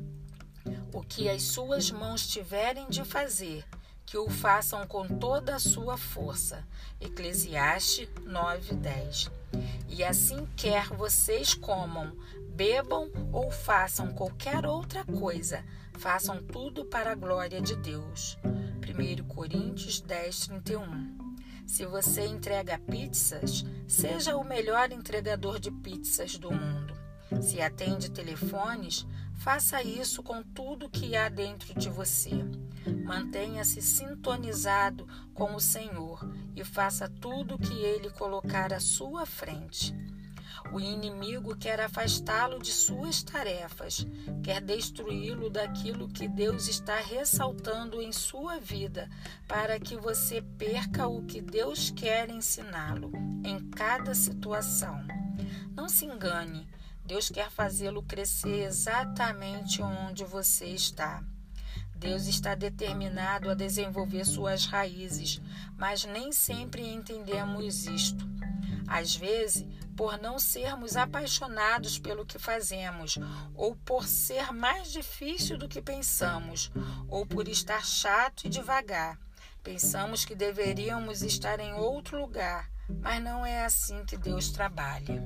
O 0.92 1.00
que 1.00 1.28
as 1.28 1.42
suas 1.42 1.90
mãos 1.90 2.26
tiverem 2.26 2.88
de 2.88 3.04
fazer, 3.04 3.64
que 4.04 4.18
o 4.18 4.28
façam 4.28 4.84
com 4.88 5.06
toda 5.06 5.54
a 5.54 5.60
sua 5.60 5.96
força. 5.96 6.66
Eclesiastes 7.00 8.08
9:10. 8.26 9.30
E 9.88 10.02
assim 10.02 10.46
quer 10.56 10.88
vocês 10.88 11.54
comam, 11.54 12.12
bebam 12.60 13.10
ou 13.32 13.50
façam 13.50 14.12
qualquer 14.12 14.66
outra 14.66 15.02
coisa, 15.02 15.64
façam 15.94 16.42
tudo 16.42 16.84
para 16.84 17.12
a 17.12 17.14
glória 17.14 17.58
de 17.58 17.74
Deus. 17.74 18.36
1 18.44 19.24
Coríntios 19.28 20.02
10, 20.02 20.48
31. 20.48 21.38
Se 21.66 21.86
você 21.86 22.26
entrega 22.26 22.78
pizzas, 22.78 23.64
seja 23.88 24.36
o 24.36 24.44
melhor 24.44 24.92
entregador 24.92 25.58
de 25.58 25.70
pizzas 25.70 26.36
do 26.36 26.52
mundo. 26.52 26.92
Se 27.40 27.62
atende 27.62 28.10
telefones, 28.10 29.06
faça 29.38 29.82
isso 29.82 30.22
com 30.22 30.42
tudo 30.42 30.90
que 30.90 31.16
há 31.16 31.30
dentro 31.30 31.72
de 31.72 31.88
você. 31.88 32.44
Mantenha-se 33.06 33.80
sintonizado 33.80 35.08
com 35.32 35.54
o 35.54 35.60
Senhor 35.60 36.30
e 36.54 36.62
faça 36.62 37.08
tudo 37.08 37.58
que 37.58 37.82
ele 37.82 38.10
colocar 38.10 38.70
à 38.70 38.80
sua 38.80 39.24
frente. 39.24 39.94
O 40.72 40.78
inimigo 40.78 41.56
quer 41.56 41.80
afastá-lo 41.80 42.60
de 42.60 42.70
suas 42.70 43.22
tarefas, 43.22 44.06
quer 44.42 44.60
destruí-lo 44.60 45.50
daquilo 45.50 46.08
que 46.08 46.28
Deus 46.28 46.68
está 46.68 46.96
ressaltando 47.00 48.00
em 48.00 48.12
sua 48.12 48.58
vida, 48.58 49.08
para 49.48 49.80
que 49.80 49.96
você 49.96 50.42
perca 50.42 51.06
o 51.08 51.24
que 51.24 51.40
Deus 51.40 51.90
quer 51.90 52.30
ensiná-lo 52.30 53.12
em 53.44 53.58
cada 53.70 54.14
situação. 54.14 55.04
Não 55.74 55.88
se 55.88 56.04
engane, 56.04 56.68
Deus 57.04 57.28
quer 57.28 57.50
fazê-lo 57.50 58.02
crescer 58.02 58.64
exatamente 58.64 59.82
onde 59.82 60.24
você 60.24 60.66
está. 60.66 61.22
Deus 61.96 62.26
está 62.26 62.54
determinado 62.54 63.50
a 63.50 63.54
desenvolver 63.54 64.24
suas 64.24 64.64
raízes, 64.64 65.40
mas 65.76 66.04
nem 66.04 66.32
sempre 66.32 66.82
entendemos 66.86 67.86
isto. 67.86 68.24
Às 68.86 69.14
vezes, 69.14 69.66
por 70.00 70.16
não 70.16 70.38
sermos 70.38 70.96
apaixonados 70.96 71.98
pelo 71.98 72.24
que 72.24 72.38
fazemos, 72.38 73.18
ou 73.54 73.76
por 73.76 74.06
ser 74.06 74.50
mais 74.50 74.90
difícil 74.90 75.58
do 75.58 75.68
que 75.68 75.82
pensamos, 75.82 76.72
ou 77.06 77.26
por 77.26 77.46
estar 77.46 77.84
chato 77.84 78.46
e 78.46 78.48
devagar. 78.48 79.18
Pensamos 79.62 80.24
que 80.24 80.34
deveríamos 80.34 81.20
estar 81.20 81.60
em 81.60 81.74
outro 81.74 82.18
lugar, 82.18 82.70
mas 82.88 83.22
não 83.22 83.44
é 83.44 83.62
assim 83.62 84.02
que 84.06 84.16
Deus 84.16 84.50
trabalha. 84.50 85.22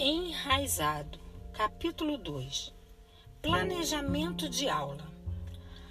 Enraizado, 0.00 1.20
capítulo 1.52 2.18
2 2.18 2.74
Planejamento 3.44 4.48
de 4.48 4.70
aula. 4.70 5.06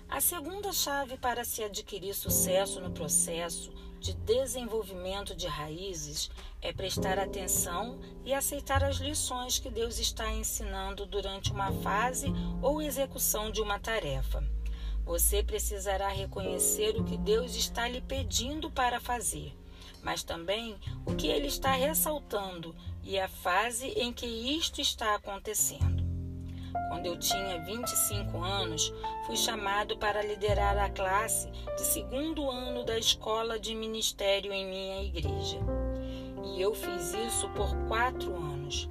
A 0.10 0.20
segunda 0.20 0.74
chave 0.74 1.18
para 1.18 1.46
se 1.46 1.64
adquirir 1.64 2.16
sucesso 2.16 2.82
no 2.82 2.90
processo 2.90 3.72
de 4.00 4.12
desenvolvimento 4.16 5.36
de 5.36 5.46
raízes 5.46 6.32
é 6.64 6.74
prestar 6.74 7.20
atenção 7.20 8.00
e 8.26 8.34
aceitar 8.34 8.84
as 8.84 8.96
lições 8.96 9.60
que 9.60 9.70
Deus 9.70 10.00
está 10.00 10.34
ensinando 10.34 11.06
durante 11.06 11.52
uma 11.52 11.72
fase 11.72 12.26
ou 12.60 12.82
execução 12.82 13.52
de 13.52 13.62
uma 13.62 13.78
tarefa. 13.78 14.44
Você 15.06 15.44
precisará 15.44 16.08
reconhecer 16.08 17.00
o 17.00 17.04
que 17.04 17.18
Deus 17.18 17.54
está 17.56 17.88
lhe 17.88 18.02
pedindo 18.02 18.72
para 18.72 19.00
fazer, 19.00 19.56
mas 20.02 20.24
também 20.24 20.76
o 21.06 21.14
que 21.16 21.28
ele 21.28 21.46
está 21.46 21.74
ressaltando 21.74 22.76
e 23.04 23.20
a 23.20 23.28
fase 23.28 23.90
em 23.90 24.12
que 24.12 24.26
isto 24.26 24.82
está 24.82 25.14
acontecendo. 25.14 26.03
Quando 26.90 27.06
eu 27.06 27.18
tinha 27.18 27.60
25 27.64 28.42
anos, 28.42 28.94
fui 29.26 29.36
chamado 29.36 29.98
para 29.98 30.22
liderar 30.22 30.78
a 30.78 30.90
classe 30.90 31.50
de 31.76 31.82
segundo 31.82 32.50
ano 32.50 32.84
da 32.84 32.98
escola 32.98 33.60
de 33.60 33.74
ministério 33.76 34.52
em 34.52 34.66
minha 34.66 35.04
igreja. 35.04 35.60
E 36.44 36.62
eu 36.62 36.74
fiz 36.74 37.14
isso 37.14 37.50
por 37.50 37.76
quatro 37.88 38.36
anos. 38.36 38.90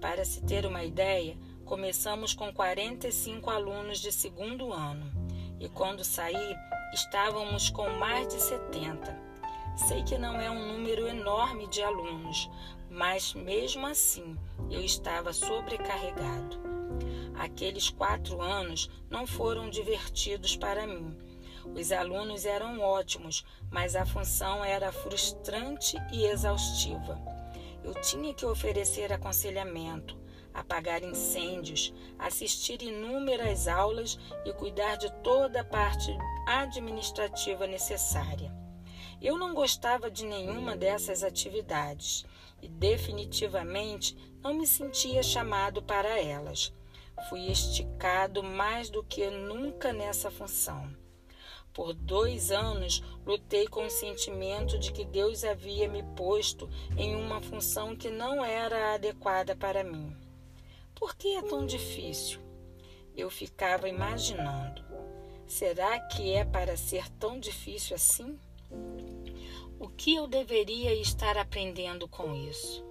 Para 0.00 0.24
se 0.24 0.42
ter 0.42 0.66
uma 0.66 0.84
ideia, 0.84 1.36
começamos 1.64 2.34
com 2.34 2.52
45 2.52 3.50
alunos 3.50 3.98
de 3.98 4.12
segundo 4.12 4.72
ano 4.72 5.16
e 5.58 5.68
quando 5.68 6.04
saí, 6.04 6.56
estávamos 6.92 7.70
com 7.70 7.88
mais 7.90 8.28
de 8.28 8.40
70. 8.40 9.26
Sei 9.76 10.02
que 10.02 10.18
não 10.18 10.40
é 10.40 10.50
um 10.50 10.72
número 10.72 11.06
enorme 11.06 11.66
de 11.68 11.82
alunos, 11.82 12.50
mas 12.90 13.34
mesmo 13.34 13.86
assim 13.86 14.36
eu 14.70 14.80
estava 14.82 15.32
sobrecarregado. 15.32 16.65
Aqueles 17.34 17.90
quatro 17.90 18.40
anos 18.40 18.90
não 19.10 19.26
foram 19.26 19.68
divertidos 19.68 20.56
para 20.56 20.86
mim. 20.86 21.16
Os 21.74 21.92
alunos 21.92 22.44
eram 22.44 22.80
ótimos, 22.80 23.44
mas 23.70 23.96
a 23.96 24.06
função 24.06 24.64
era 24.64 24.92
frustrante 24.92 25.96
e 26.12 26.24
exaustiva. 26.24 27.20
Eu 27.82 27.94
tinha 28.00 28.32
que 28.32 28.46
oferecer 28.46 29.12
aconselhamento, 29.12 30.18
apagar 30.54 31.02
incêndios, 31.02 31.92
assistir 32.18 32.82
inúmeras 32.82 33.68
aulas 33.68 34.18
e 34.44 34.52
cuidar 34.52 34.96
de 34.96 35.12
toda 35.22 35.60
a 35.60 35.64
parte 35.64 36.10
administrativa 36.46 37.66
necessária. 37.66 38.54
Eu 39.20 39.38
não 39.38 39.54
gostava 39.54 40.10
de 40.10 40.24
nenhuma 40.24 40.76
dessas 40.76 41.22
atividades 41.22 42.24
e 42.62 42.68
definitivamente 42.68 44.16
não 44.42 44.54
me 44.54 44.66
sentia 44.66 45.22
chamado 45.22 45.82
para 45.82 46.20
elas. 46.20 46.72
Fui 47.28 47.50
esticado 47.50 48.42
mais 48.42 48.90
do 48.90 49.02
que 49.02 49.28
nunca 49.30 49.92
nessa 49.92 50.30
função. 50.30 50.94
Por 51.72 51.92
dois 51.92 52.50
anos 52.50 53.02
lutei 53.26 53.66
com 53.66 53.84
o 53.84 53.90
sentimento 53.90 54.78
de 54.78 54.92
que 54.92 55.04
Deus 55.04 55.44
havia 55.44 55.88
me 55.88 56.02
posto 56.14 56.70
em 56.96 57.14
uma 57.16 57.40
função 57.42 57.94
que 57.94 58.08
não 58.08 58.44
era 58.44 58.94
adequada 58.94 59.54
para 59.54 59.84
mim. 59.84 60.16
Por 60.94 61.14
que 61.14 61.36
é 61.36 61.42
tão 61.42 61.66
difícil? 61.66 62.40
Eu 63.14 63.28
ficava 63.28 63.88
imaginando: 63.88 64.82
será 65.46 65.98
que 66.00 66.32
é 66.32 66.44
para 66.44 66.76
ser 66.76 67.10
tão 67.18 67.38
difícil 67.38 67.96
assim? 67.96 68.38
O 69.78 69.88
que 69.88 70.14
eu 70.14 70.26
deveria 70.26 70.94
estar 70.94 71.36
aprendendo 71.36 72.08
com 72.08 72.34
isso? 72.34 72.82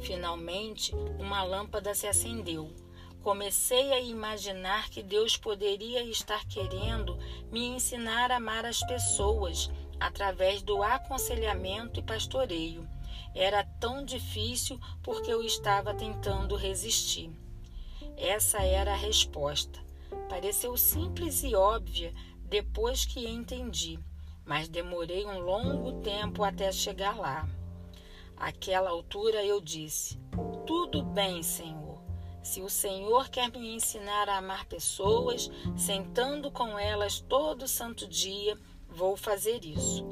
Finalmente, 0.00 0.94
uma 1.18 1.42
lâmpada 1.42 1.94
se 1.94 2.06
acendeu. 2.06 2.70
Comecei 3.22 3.92
a 3.92 4.00
imaginar 4.00 4.90
que 4.90 5.00
Deus 5.00 5.36
poderia 5.36 6.02
estar 6.02 6.44
querendo 6.46 7.16
me 7.52 7.66
ensinar 7.68 8.32
a 8.32 8.36
amar 8.36 8.66
as 8.66 8.80
pessoas 8.80 9.70
através 10.00 10.60
do 10.60 10.82
aconselhamento 10.82 12.00
e 12.00 12.02
pastoreio. 12.02 12.88
Era 13.32 13.64
tão 13.78 14.04
difícil 14.04 14.78
porque 15.04 15.32
eu 15.32 15.40
estava 15.42 15.94
tentando 15.94 16.56
resistir. 16.56 17.30
Essa 18.16 18.60
era 18.62 18.92
a 18.92 18.96
resposta. 18.96 19.78
Pareceu 20.28 20.76
simples 20.76 21.44
e 21.44 21.54
óbvia 21.54 22.12
depois 22.44 23.06
que 23.06 23.26
entendi, 23.26 24.00
mas 24.44 24.68
demorei 24.68 25.24
um 25.24 25.38
longo 25.38 26.00
tempo 26.02 26.42
até 26.42 26.72
chegar 26.72 27.16
lá. 27.16 27.48
Àquela 28.36 28.90
altura 28.90 29.44
eu 29.44 29.60
disse: 29.60 30.18
Tudo 30.66 31.02
bem, 31.02 31.42
Senhor. 31.42 31.81
Se 32.42 32.60
o 32.60 32.68
Senhor 32.68 33.28
quer 33.28 33.52
me 33.52 33.72
ensinar 33.74 34.28
a 34.28 34.38
amar 34.38 34.64
pessoas, 34.64 35.48
sentando 35.76 36.50
com 36.50 36.76
elas 36.76 37.20
todo 37.20 37.68
santo 37.68 38.06
dia, 38.06 38.58
vou 38.88 39.16
fazer 39.16 39.64
isso. 39.64 40.04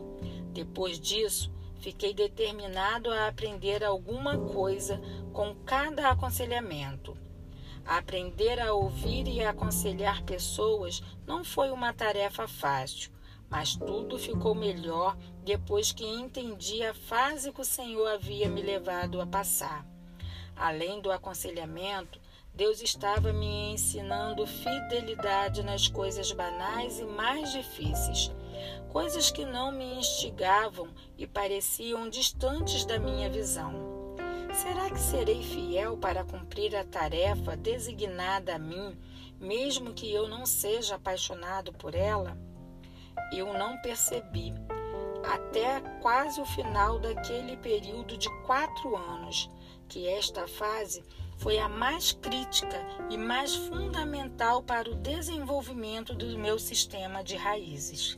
Depois 0.53 1.01
disso, 1.01 1.53
fiquei 1.81 2.15
determinado 2.15 3.11
a 3.11 3.27
aprender 3.27 3.83
alguma 3.83 4.39
coisa 4.39 5.01
com 5.33 5.57
cada 5.65 6.09
aconselhamento. 6.09 7.19
Aprender 7.85 8.61
a 8.61 8.75
ouvir 8.75 9.27
e 9.27 9.43
aconselhar 9.43 10.23
pessoas 10.23 11.03
não 11.27 11.43
foi 11.43 11.71
uma 11.73 11.93
tarefa 11.93 12.47
fácil, 12.47 13.11
mas 13.49 13.75
tudo 13.75 14.17
ficou 14.17 14.55
melhor 14.55 15.17
depois 15.43 15.91
que 15.91 16.07
entendi 16.07 16.85
a 16.85 16.95
fase 16.95 17.53
que 17.53 17.61
o 17.61 17.65
Senhor 17.65 18.07
havia 18.07 18.49
me 18.49 18.63
levado 18.63 19.21
a 19.21 19.27
passar. 19.27 19.90
Além 20.61 21.01
do 21.01 21.11
aconselhamento, 21.11 22.21
Deus 22.55 22.83
estava 22.83 23.33
me 23.33 23.73
ensinando 23.73 24.47
fidelidade 24.47 25.63
nas 25.63 25.89
coisas 25.89 26.33
banais 26.33 26.99
e 26.99 27.05
mais 27.05 27.51
difíceis, 27.53 28.31
coisas 28.91 29.31
que 29.31 29.47
não 29.47 29.73
me 29.73 29.95
instigavam 29.95 30.91
e 31.17 31.27
pareciam 31.27 32.11
distantes 32.11 32.85
da 32.85 32.99
minha 32.99 33.31
visão. 33.31 33.73
Será 34.53 34.91
que 34.91 35.01
serei 35.01 35.43
fiel 35.43 35.97
para 35.97 36.25
cumprir 36.25 36.77
a 36.77 36.85
tarefa 36.85 37.57
designada 37.57 38.57
a 38.57 38.59
mim, 38.59 38.99
mesmo 39.41 39.95
que 39.95 40.13
eu 40.13 40.29
não 40.29 40.45
seja 40.45 40.97
apaixonado 40.97 41.73
por 41.73 41.95
ela? 41.95 42.37
Eu 43.33 43.55
não 43.55 43.81
percebi, 43.81 44.53
até 45.25 45.81
quase 46.03 46.39
o 46.39 46.45
final 46.45 46.99
daquele 46.99 47.57
período 47.57 48.19
de 48.19 48.29
quatro 48.43 48.95
anos, 48.95 49.49
que 49.91 50.07
esta 50.09 50.47
fase 50.47 51.05
foi 51.37 51.59
a 51.59 51.69
mais 51.69 52.13
crítica 52.13 52.81
e 53.11 53.19
mais 53.19 53.57
fundamental 53.57 54.63
para 54.63 54.89
o 54.89 54.95
desenvolvimento 54.95 56.15
do 56.15 56.39
meu 56.39 56.61
sistema 56.61 57.25
de 57.25 57.35
raízes. 57.35 58.17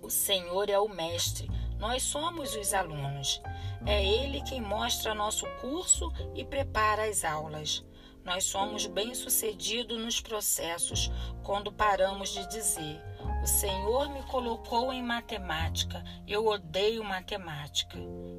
O 0.00 0.08
Senhor 0.08 0.70
é 0.70 0.78
o 0.78 0.88
Mestre, 0.88 1.50
nós 1.78 2.02
somos 2.02 2.56
os 2.56 2.72
alunos. 2.72 3.42
É 3.84 4.02
Ele 4.02 4.40
quem 4.42 4.62
mostra 4.62 5.14
nosso 5.14 5.46
curso 5.60 6.10
e 6.34 6.42
prepara 6.42 7.04
as 7.04 7.22
aulas. 7.22 7.84
Nós 8.24 8.44
somos 8.44 8.86
bem-sucedidos 8.86 10.02
nos 10.02 10.20
processos 10.20 11.10
quando 11.44 11.70
paramos 11.70 12.30
de 12.30 12.48
dizer: 12.48 13.00
O 13.42 13.46
Senhor 13.46 14.08
me 14.08 14.22
colocou 14.22 14.92
em 14.92 15.02
matemática, 15.02 16.02
eu 16.26 16.46
odeio 16.46 17.04
matemática. 17.04 17.98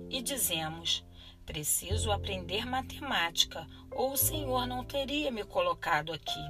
E 0.09 0.21
dizemos: 0.21 1.06
Preciso 1.47 2.11
aprender 2.11 2.65
matemática, 2.65 3.65
ou 3.89 4.11
o 4.11 4.17
Senhor 4.17 4.67
não 4.67 4.83
teria 4.83 5.31
me 5.31 5.45
colocado 5.45 6.11
aqui. 6.11 6.45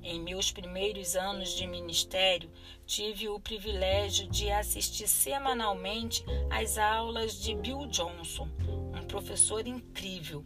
Em 0.00 0.20
meus 0.20 0.52
primeiros 0.52 1.16
anos 1.16 1.50
de 1.50 1.66
ministério, 1.66 2.48
tive 2.86 3.28
o 3.28 3.40
privilégio 3.40 4.28
de 4.28 4.48
assistir 4.48 5.08
semanalmente 5.08 6.24
às 6.48 6.78
aulas 6.78 7.34
de 7.42 7.56
Bill 7.56 7.84
Johnson, 7.88 8.48
um 8.94 9.04
professor 9.08 9.66
incrível. 9.66 10.44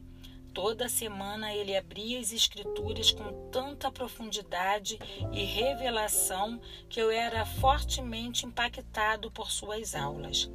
Toda 0.55 0.89
semana 0.89 1.55
ele 1.55 1.77
abria 1.77 2.19
as 2.19 2.33
escrituras 2.33 3.13
com 3.13 3.51
tanta 3.51 3.93
profundidade 3.93 4.99
e 5.33 5.45
revelação 5.45 6.59
que 6.89 6.99
eu 6.99 7.11
era 7.11 7.45
fortemente 7.45 8.47
impactado 8.47 9.31
por 9.31 9.51
suas 9.51 9.95
aulas. 9.95 10.51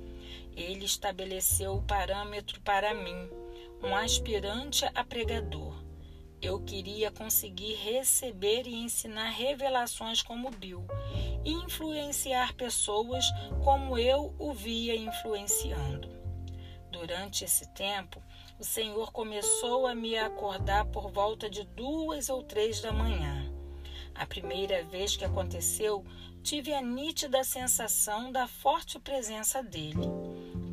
Ele 0.55 0.85
estabeleceu 0.85 1.75
o 1.75 1.83
parâmetro 1.83 2.61
para 2.61 2.93
mim, 2.93 3.29
um 3.83 3.95
aspirante 3.95 4.85
a 4.95 5.03
pregador. 5.03 5.83
Eu 6.41 6.61
queria 6.61 7.11
conseguir 7.11 7.73
receber 7.75 8.67
e 8.67 8.75
ensinar 8.75 9.29
revelações 9.29 10.21
como 10.21 10.51
Bill 10.51 10.85
e 11.43 11.51
influenciar 11.51 12.53
pessoas 12.53 13.25
como 13.63 13.97
eu 13.97 14.33
o 14.37 14.53
via 14.53 14.95
influenciando. 14.95 16.09
Durante 16.91 17.43
esse 17.43 17.67
tempo, 17.73 18.21
o 18.57 18.63
Senhor 18.63 19.11
começou 19.11 19.85
a 19.85 19.93
me 19.93 20.17
acordar 20.17 20.85
por 20.85 21.11
volta 21.11 21.49
de 21.49 21.63
duas 21.65 22.29
ou 22.29 22.41
três 22.41 22.79
da 22.79 22.93
manhã. 22.93 23.51
A 24.13 24.25
primeira 24.25 24.81
vez 24.85 25.17
que 25.17 25.25
aconteceu, 25.25 26.05
tive 26.45 26.75
a 26.75 26.81
nítida 26.81 27.43
sensação 27.43 28.31
da 28.31 28.47
forte 28.47 28.99
presença 28.99 29.63
dele. 29.63 30.07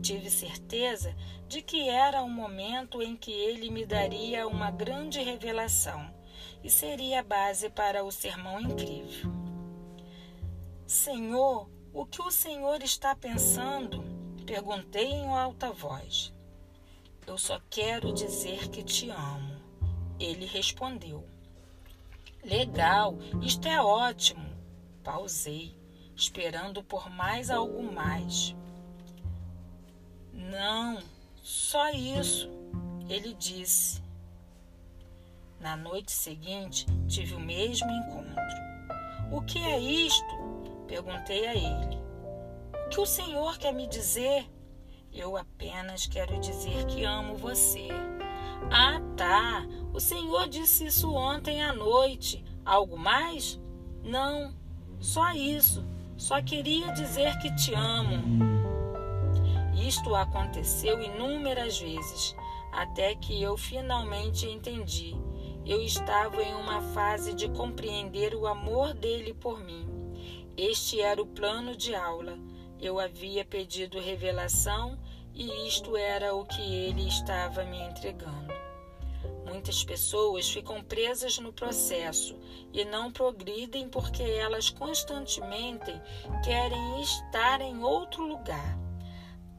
Tive 0.02 0.28
certeza 0.28 1.16
de 1.48 1.62
que 1.62 1.88
era 1.88 2.22
o 2.22 2.28
momento 2.28 3.00
em 3.00 3.16
que 3.16 3.32
ele 3.32 3.70
me 3.70 3.86
daria 3.86 4.46
uma 4.46 4.70
grande 4.70 5.22
revelação 5.22 6.14
e 6.62 6.68
seria 6.68 7.20
a 7.20 7.22
base 7.22 7.70
para 7.70 8.04
o 8.04 8.12
sermão 8.12 8.60
incrível. 8.60 9.32
Senhor, 10.86 11.66
o 11.90 12.04
que 12.04 12.20
o 12.20 12.30
Senhor 12.30 12.82
está 12.82 13.16
pensando? 13.16 14.04
Perguntei 14.44 15.06
em 15.06 15.26
alta 15.28 15.72
voz. 15.72 16.34
Eu 17.26 17.38
só 17.38 17.58
quero 17.70 18.12
dizer 18.12 18.68
que 18.68 18.82
te 18.82 19.08
amo. 19.08 19.56
Ele 20.20 20.44
respondeu. 20.44 21.26
Legal, 22.44 23.16
isto 23.40 23.66
é 23.66 23.80
ótimo. 23.80 24.51
Pausei, 25.02 25.76
esperando 26.14 26.82
por 26.82 27.10
mais 27.10 27.50
algo 27.50 27.82
mais. 27.82 28.54
Não, 30.32 31.02
só 31.42 31.90
isso, 31.90 32.48
ele 33.08 33.34
disse. 33.34 34.02
Na 35.60 35.76
noite 35.76 36.12
seguinte, 36.12 36.86
tive 37.06 37.34
o 37.34 37.40
mesmo 37.40 37.90
encontro. 37.90 38.62
O 39.30 39.40
que 39.42 39.58
é 39.58 39.78
isto? 39.78 40.84
Perguntei 40.86 41.46
a 41.46 41.54
ele. 41.54 42.02
O 42.86 42.88
que 42.90 43.00
o 43.00 43.06
Senhor 43.06 43.58
quer 43.58 43.72
me 43.72 43.86
dizer? 43.86 44.50
Eu 45.12 45.36
apenas 45.36 46.06
quero 46.06 46.38
dizer 46.40 46.84
que 46.86 47.04
amo 47.04 47.36
você. 47.36 47.88
Ah, 48.70 49.00
tá. 49.16 49.66
O 49.92 50.00
Senhor 50.00 50.48
disse 50.48 50.86
isso 50.86 51.12
ontem 51.12 51.62
à 51.62 51.72
noite. 51.72 52.44
Algo 52.64 52.96
mais? 52.96 53.60
Não, 54.02 54.54
só 55.02 55.32
isso. 55.32 55.84
Só 56.16 56.40
queria 56.40 56.92
dizer 56.92 57.36
que 57.40 57.54
te 57.56 57.74
amo. 57.74 58.22
Isto 59.74 60.14
aconteceu 60.14 61.02
inúmeras 61.02 61.80
vezes, 61.80 62.36
até 62.70 63.14
que 63.16 63.42
eu 63.42 63.56
finalmente 63.56 64.46
entendi. 64.46 65.16
Eu 65.66 65.82
estava 65.82 66.42
em 66.42 66.54
uma 66.54 66.80
fase 66.80 67.34
de 67.34 67.48
compreender 67.50 68.34
o 68.34 68.46
amor 68.46 68.94
dele 68.94 69.34
por 69.34 69.60
mim. 69.60 69.84
Este 70.56 71.00
era 71.00 71.20
o 71.20 71.26
plano 71.26 71.76
de 71.76 71.94
aula. 71.94 72.38
Eu 72.80 73.00
havia 73.00 73.44
pedido 73.44 74.00
revelação 74.00 74.98
e 75.34 75.66
isto 75.66 75.96
era 75.96 76.34
o 76.34 76.44
que 76.44 76.60
ele 76.60 77.08
estava 77.08 77.64
me 77.64 77.80
entregando. 77.80 78.61
Muitas 79.52 79.84
pessoas 79.84 80.50
ficam 80.50 80.82
presas 80.82 81.36
no 81.36 81.52
processo 81.52 82.38
e 82.72 82.86
não 82.86 83.12
progridem 83.12 83.86
porque 83.86 84.22
elas 84.22 84.70
constantemente 84.70 85.92
querem 86.42 87.02
estar 87.02 87.60
em 87.60 87.84
outro 87.84 88.26
lugar 88.26 88.78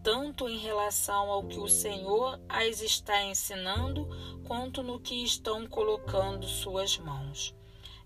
tanto 0.01 0.49
em 0.49 0.58
relação 0.58 1.29
ao 1.29 1.43
que 1.43 1.60
o 1.60 1.67
Senhor 1.67 2.41
as 2.49 2.82
está 2.82 3.23
ensinando, 3.23 4.10
quanto 4.45 4.82
no 4.82 4.99
que 4.99 5.23
estão 5.23 5.65
colocando 5.65 6.45
suas 6.45 6.97
mãos. 6.97 7.56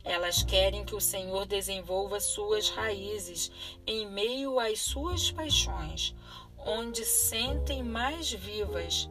Elas 0.04 0.44
querem 0.44 0.86
que 0.86 0.94
o 0.94 1.02
Senhor 1.02 1.48
desenvolva 1.48 2.20
suas 2.20 2.70
raízes 2.70 3.50
em 3.88 4.06
meio 4.06 4.60
às 4.60 4.80
suas 4.82 5.32
paixões, 5.32 6.14
onde 6.60 7.04
sentem 7.04 7.82
mais 7.82 8.32
vivas, 8.32 9.10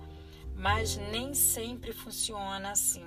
mas 0.57 0.97
nem 0.97 1.35
sempre 1.35 1.93
funciona 1.93 2.71
assim. 2.71 3.05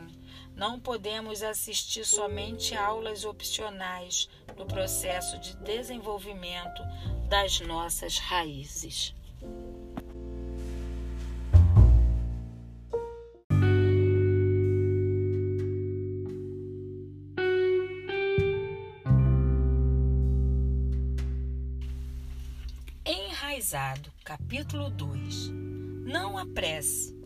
Não 0.56 0.80
podemos 0.80 1.42
assistir 1.42 2.06
somente 2.06 2.76
aulas 2.76 3.26
opcionais 3.26 4.30
no 4.58 4.66
processo 4.66 5.40
de 5.40 5.56
desenvolvimento 5.58 6.82
das 7.28 7.60
nossas 7.62 8.18
raízes. 8.20 9.16
Enraizado, 23.06 24.12
capítulo 24.24 24.90
2. 24.90 25.50
Não 26.06 26.38
apresse 26.38 27.18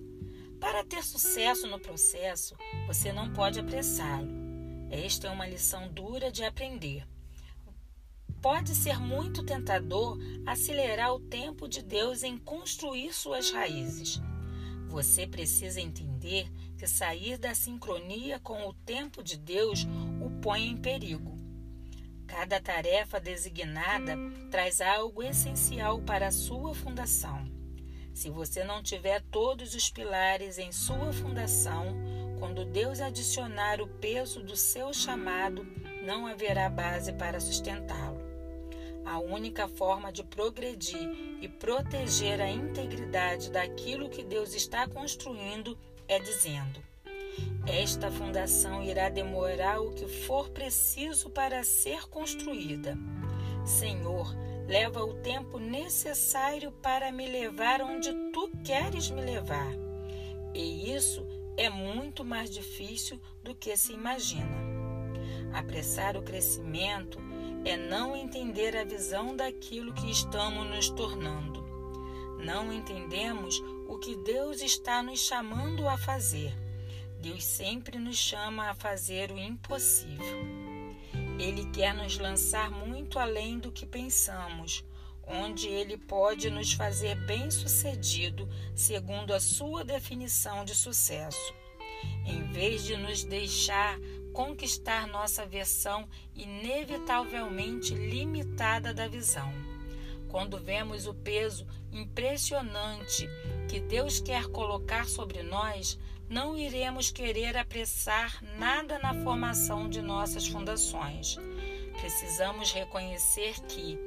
para 0.63 0.81
ter 0.81 1.03
sucesso 1.03 1.67
no 1.67 1.77
processo, 1.77 2.55
você 2.87 3.11
não 3.11 3.33
pode 3.33 3.59
apressá-lo. 3.59 4.29
Esta 4.89 5.27
é 5.27 5.29
uma 5.29 5.45
lição 5.45 5.89
dura 5.89 6.31
de 6.31 6.41
aprender. 6.41 7.05
Pode 8.41 8.73
ser 8.73 8.97
muito 8.97 9.43
tentador 9.43 10.17
acelerar 10.45 11.13
o 11.13 11.19
tempo 11.19 11.67
de 11.67 11.83
Deus 11.83 12.23
em 12.23 12.37
construir 12.37 13.11
suas 13.11 13.51
raízes. 13.51 14.21
Você 14.87 15.27
precisa 15.27 15.81
entender 15.81 16.49
que 16.77 16.87
sair 16.87 17.37
da 17.37 17.53
sincronia 17.53 18.39
com 18.39 18.65
o 18.65 18.73
tempo 18.73 19.21
de 19.21 19.37
Deus 19.37 19.85
o 20.21 20.29
põe 20.39 20.65
em 20.65 20.77
perigo. 20.77 21.37
Cada 22.25 22.61
tarefa 22.61 23.19
designada 23.19 24.15
traz 24.49 24.79
algo 24.79 25.21
essencial 25.21 25.99
para 25.99 26.27
a 26.27 26.31
sua 26.31 26.73
fundação. 26.73 27.52
Se 28.13 28.29
você 28.29 28.63
não 28.63 28.83
tiver 28.83 29.21
todos 29.31 29.73
os 29.73 29.89
pilares 29.89 30.57
em 30.57 30.71
sua 30.71 31.11
fundação, 31.11 31.95
quando 32.39 32.63
Deus 32.63 33.01
adicionar 33.01 33.81
o 33.81 33.87
peso 33.87 34.41
do 34.43 34.55
seu 34.55 34.93
chamado, 34.93 35.65
não 36.05 36.27
haverá 36.27 36.69
base 36.69 37.11
para 37.13 37.39
sustentá-lo. 37.39 38.21
A 39.05 39.19
única 39.19 39.67
forma 39.67 40.11
de 40.11 40.23
progredir 40.23 41.09
e 41.41 41.47
proteger 41.47 42.39
a 42.39 42.49
integridade 42.49 43.49
daquilo 43.49 44.09
que 44.09 44.23
Deus 44.23 44.53
está 44.53 44.87
construindo 44.87 45.77
é 46.07 46.19
dizendo: 46.19 46.81
esta 47.65 48.11
fundação 48.11 48.83
irá 48.83 49.09
demorar 49.09 49.81
o 49.81 49.91
que 49.93 50.07
for 50.07 50.49
preciso 50.49 51.29
para 51.29 51.63
ser 51.63 52.07
construída. 52.09 52.97
Senhor, 53.65 54.27
leva 54.67 55.03
o 55.03 55.13
tempo 55.15 55.59
necessário 55.59 56.71
para 56.71 57.11
me 57.11 57.27
levar 57.27 57.81
onde 57.81 58.13
tu 58.31 58.49
queres 58.63 59.09
me 59.09 59.21
levar. 59.21 59.71
E 60.53 60.93
isso 60.93 61.25
é 61.57 61.69
muito 61.69 62.23
mais 62.23 62.49
difícil 62.49 63.19
do 63.43 63.55
que 63.55 63.75
se 63.77 63.93
imagina. 63.93 64.63
Apressar 65.53 66.17
o 66.17 66.23
crescimento 66.23 67.19
é 67.65 67.77
não 67.77 68.15
entender 68.15 68.75
a 68.75 68.83
visão 68.83 69.35
daquilo 69.35 69.93
que 69.93 70.09
estamos 70.11 70.67
nos 70.67 70.89
tornando. 70.89 71.63
Não 72.43 72.73
entendemos 72.73 73.61
o 73.87 73.97
que 73.99 74.15
Deus 74.17 74.61
está 74.61 75.01
nos 75.01 75.19
chamando 75.19 75.87
a 75.87 75.97
fazer 75.97 76.53
Deus 77.23 77.45
sempre 77.45 77.97
nos 77.97 78.17
chama 78.17 78.69
a 78.69 78.75
fazer 78.75 79.31
o 79.31 79.39
impossível. 79.39 80.45
Ele 81.39 81.63
quer 81.71 81.93
nos 81.93 82.17
lançar 82.17 82.69
muito 82.69 82.92
além 83.19 83.59
do 83.59 83.71
que 83.71 83.85
pensamos, 83.85 84.83
onde 85.25 85.67
ele 85.67 85.97
pode 85.97 86.49
nos 86.49 86.73
fazer 86.73 87.15
bem-sucedido 87.25 88.47
segundo 88.75 89.33
a 89.33 89.39
sua 89.39 89.83
definição 89.83 90.65
de 90.65 90.75
sucesso. 90.75 91.53
Em 92.25 92.43
vez 92.51 92.83
de 92.83 92.97
nos 92.97 93.23
deixar 93.23 93.97
conquistar 94.33 95.07
nossa 95.07 95.45
versão 95.45 96.07
inevitavelmente 96.35 97.93
limitada 97.93 98.93
da 98.93 99.07
visão. 99.07 99.53
Quando 100.27 100.57
vemos 100.57 101.05
o 101.05 101.13
peso 101.13 101.67
impressionante 101.91 103.29
que 103.69 103.79
Deus 103.79 104.19
quer 104.19 104.47
colocar 104.47 105.07
sobre 105.07 105.43
nós, 105.43 105.99
não 106.27 106.57
iremos 106.57 107.11
querer 107.11 107.55
apressar 107.55 108.43
nada 108.57 108.97
na 108.97 109.13
formação 109.23 109.87
de 109.87 110.01
nossas 110.01 110.47
fundações. 110.47 111.37
Precisamos 111.99 112.71
reconhecer 112.71 113.59
que, 113.61 113.97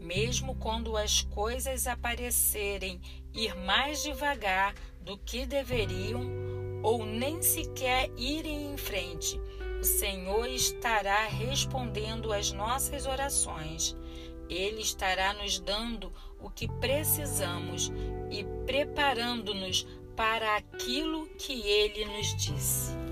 mesmo 0.00 0.54
quando 0.56 0.96
as 0.96 1.22
coisas 1.22 1.86
aparecerem 1.86 3.00
ir 3.34 3.54
mais 3.56 4.02
devagar 4.02 4.74
do 5.00 5.16
que 5.18 5.46
deveriam, 5.46 6.20
ou 6.82 7.04
nem 7.04 7.42
sequer 7.42 8.10
irem 8.16 8.72
em 8.72 8.76
frente, 8.76 9.40
o 9.80 9.84
Senhor 9.84 10.48
estará 10.48 11.26
respondendo 11.26 12.32
às 12.32 12.52
nossas 12.52 13.06
orações. 13.06 13.96
Ele 14.48 14.80
estará 14.80 15.34
nos 15.34 15.58
dando 15.58 16.12
o 16.40 16.48
que 16.48 16.68
precisamos 16.68 17.90
e 18.30 18.44
preparando-nos 18.64 19.86
para 20.14 20.56
aquilo 20.56 21.26
que 21.36 21.60
ele 21.66 22.04
nos 22.06 22.34
disse. 22.36 23.05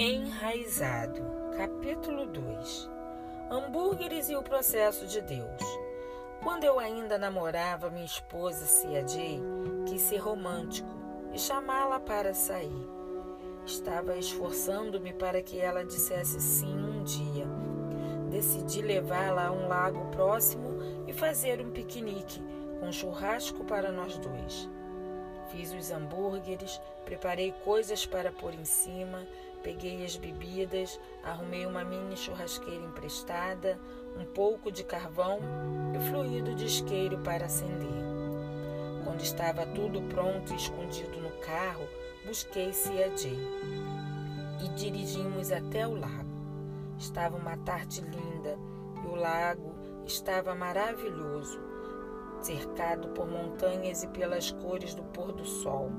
Enraizado, 0.00 1.20
capítulo 1.56 2.24
2 2.26 2.88
Hambúrgueres 3.50 4.28
e 4.28 4.36
o 4.36 4.42
processo 4.44 5.08
de 5.08 5.20
Deus. 5.20 5.60
Quando 6.40 6.62
eu 6.62 6.78
ainda 6.78 7.18
namorava 7.18 7.90
minha 7.90 8.04
esposa 8.04 8.64
Cia 8.64 9.04
Jay, 9.08 9.42
quis 9.88 10.00
ser 10.02 10.18
romântico 10.18 10.88
e 11.32 11.38
chamá-la 11.40 11.98
para 11.98 12.32
sair. 12.32 12.88
Estava 13.66 14.16
esforçando-me 14.16 15.12
para 15.12 15.42
que 15.42 15.58
ela 15.58 15.84
dissesse 15.84 16.40
sim 16.40 16.78
um 16.78 17.02
dia. 17.02 17.48
Decidi 18.30 18.80
levá-la 18.80 19.48
a 19.48 19.52
um 19.52 19.66
lago 19.66 20.12
próximo 20.12 20.78
e 21.08 21.12
fazer 21.12 21.60
um 21.60 21.72
piquenique 21.72 22.40
com 22.78 22.92
churrasco 22.92 23.64
para 23.64 23.90
nós 23.90 24.16
dois. 24.16 24.70
Fiz 25.48 25.72
os 25.72 25.90
hambúrgueres, 25.90 26.80
preparei 27.04 27.52
coisas 27.64 28.04
para 28.04 28.30
pôr 28.30 28.54
em 28.54 28.64
cima, 28.64 29.26
peguei 29.62 30.04
as 30.04 30.16
bebidas, 30.16 30.98
arrumei 31.22 31.66
uma 31.66 31.84
mini 31.84 32.16
churrasqueira 32.16 32.84
emprestada, 32.84 33.78
um 34.16 34.24
pouco 34.24 34.70
de 34.70 34.84
carvão 34.84 35.40
e 35.94 36.10
fluido 36.10 36.54
de 36.54 36.66
isqueiro 36.66 37.18
para 37.18 37.46
acender. 37.46 37.88
Quando 39.04 39.20
estava 39.20 39.66
tudo 39.66 40.02
pronto 40.02 40.52
e 40.52 40.56
escondido 40.56 41.20
no 41.20 41.30
carro, 41.40 41.86
busquei 42.26 42.72
Cia 42.72 43.16
Jay 43.16 43.38
e 44.64 44.68
dirigimos 44.70 45.52
até 45.52 45.86
o 45.86 45.98
lago. 45.98 46.28
Estava 46.98 47.36
uma 47.36 47.56
tarde 47.58 48.00
linda 48.00 48.58
e 49.04 49.06
o 49.06 49.14
lago 49.14 49.74
estava 50.04 50.54
maravilhoso, 50.54 51.60
cercado 52.40 53.08
por 53.08 53.26
montanhas 53.26 54.02
e 54.02 54.08
pelas 54.08 54.50
cores 54.50 54.94
do 54.94 55.02
pôr 55.04 55.32
do 55.32 55.44
sol. 55.44 55.90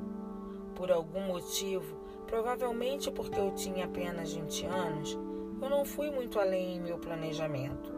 Por 0.75 0.91
algum 0.91 1.21
motivo, 1.27 1.98
provavelmente 2.29 3.09
porque 3.11 3.39
eu 3.39 3.51
tinha 3.51 3.85
apenas 3.85 4.33
20 4.33 4.65
anos, 4.67 5.17
eu 5.61 5.69
não 5.69 5.83
fui 5.83 6.11
muito 6.11 6.39
além 6.39 6.75
em 6.75 6.81
meu 6.81 6.99
planejamento. 6.99 7.91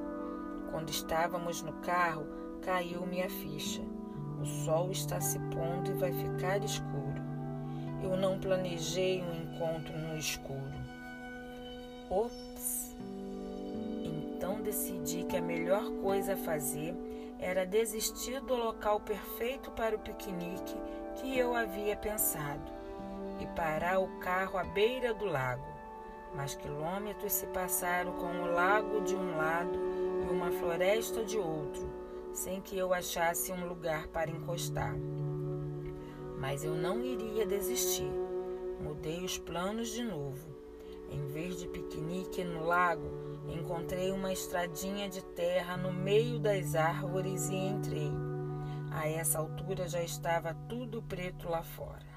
Quando 0.72 0.90
estávamos 0.90 1.62
no 1.62 1.74
carro, 1.74 2.26
caiu 2.62 3.06
minha 3.06 3.30
ficha. 3.30 3.82
O 4.42 4.46
sol 4.46 4.90
está 4.90 5.20
se 5.20 5.38
pondo 5.38 5.92
e 5.92 5.94
vai 5.94 6.14
ficar 6.14 6.64
escuro. 6.64 7.22
Eu 8.02 8.16
não 8.16 8.40
planejei 8.40 9.22
um 9.22 9.36
encontro 9.36 9.96
no 9.98 10.18
escuro. 10.18 10.82
Ops! 12.10 12.96
Então 14.04 14.62
decidi 14.62 15.26
que 15.26 15.38
a 15.38 15.42
melhor 15.42 15.92
coisa 16.02 16.34
a 16.34 16.38
fazer 16.38 16.96
era 17.38 17.66
desistir 17.66 18.40
do 18.42 18.56
local 18.56 19.02
perfeito 19.02 19.70
para 19.72 19.96
o 19.96 20.00
piquenique 20.00 20.76
que 21.16 21.38
eu 21.38 21.54
havia 21.54 21.96
pensado 21.96 22.81
e 23.42 23.48
parar 23.48 24.00
o 24.00 24.08
carro 24.20 24.58
à 24.58 24.64
beira 24.64 25.14
do 25.14 25.26
lago. 25.26 25.66
Mas 26.34 26.56
quilômetros 26.56 27.34
se 27.34 27.48
passaram 27.48 28.14
com 28.14 28.44
o 28.44 28.52
lago 28.54 29.02
de 29.02 29.16
um 29.16 29.36
lado 29.36 29.78
e 30.24 30.32
uma 30.32 30.52
floresta 30.52 31.26
de 31.26 31.38
outro, 31.38 31.90
sem 32.32 32.62
que 32.62 32.78
eu 32.78 32.94
achasse 32.94 33.52
um 33.52 33.68
lugar 33.68 34.08
para 34.08 34.32
encostar 34.32 34.96
mas 36.42 36.64
eu 36.64 36.74
não 36.74 37.04
iria 37.04 37.46
desistir. 37.46 38.12
Mudei 38.82 39.24
os 39.24 39.38
planos 39.38 39.90
de 39.90 40.04
novo. 40.04 40.50
Em 41.12 41.28
vez 41.28 41.60
de 41.60 41.68
piquenique 41.68 42.44
no 42.44 42.66
lago, 42.66 43.08
encontrei 43.48 44.12
uma 44.12 44.34
estradinha 44.34 45.08
de 45.08 45.24
terra 45.24 45.78
no 45.78 45.94
meio 45.94 46.40
das 46.40 46.74
árvores 46.74 47.48
e 47.50 47.56
entrei. 47.56 48.12
A 48.92 49.08
essa 49.08 49.38
altura 49.38 49.88
já 49.88 50.02
estava 50.02 50.56
tudo 50.68 51.04
preto 51.04 51.48
lá 51.48 51.62
fora. 51.62 52.11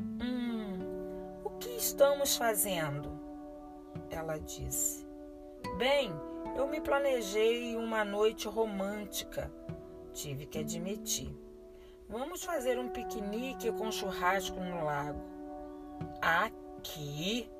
Hum, 0.00 1.40
o 1.44 1.50
que 1.58 1.70
estamos 1.76 2.36
fazendo? 2.36 3.18
Ela 4.10 4.38
disse. 4.38 5.06
Bem, 5.76 6.12
eu 6.56 6.66
me 6.66 6.80
planejei 6.80 7.76
uma 7.76 8.04
noite 8.04 8.48
romântica, 8.48 9.52
tive 10.12 10.46
que 10.46 10.58
admitir. 10.58 11.34
Vamos 12.08 12.42
fazer 12.42 12.78
um 12.78 12.88
piquenique 12.88 13.70
com 13.72 13.92
churrasco 13.92 14.58
no 14.58 14.84
lago. 14.84 15.20
Aqui? 16.22 17.50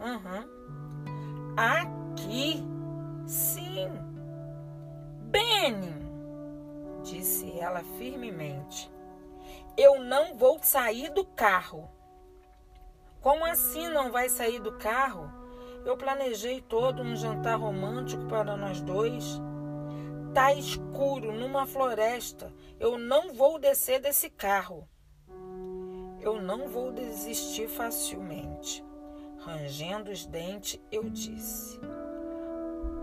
Uhum. 0.00 1.54
Aqui? 1.56 2.62
Sim. 3.26 3.88
Benny, 5.30 5.94
disse 7.02 7.58
ela 7.58 7.82
firmemente, 7.98 8.90
eu 9.76 9.98
não 9.98 10.36
vou 10.36 10.58
sair 10.62 11.10
do 11.10 11.24
carro. 11.24 11.90
Como 13.20 13.44
assim 13.44 13.88
não 13.88 14.12
vai 14.12 14.28
sair 14.28 14.60
do 14.60 14.72
carro? 14.72 15.30
Eu 15.84 15.96
planejei 15.96 16.60
todo 16.60 17.02
um 17.02 17.16
jantar 17.16 17.58
romântico 17.58 18.24
para 18.26 18.56
nós 18.56 18.80
dois. 18.80 19.40
Tá 20.32 20.52
escuro 20.52 21.32
numa 21.32 21.66
floresta. 21.66 22.52
Eu 22.78 22.98
não 22.98 23.32
vou 23.32 23.58
descer 23.58 24.00
desse 24.00 24.30
carro. 24.30 24.88
Eu 26.20 26.40
não 26.40 26.68
vou 26.68 26.92
desistir 26.92 27.68
facilmente. 27.68 28.84
Rangendo 29.38 30.10
os 30.10 30.24
dentes, 30.24 30.80
eu 30.90 31.04
disse: 31.10 31.78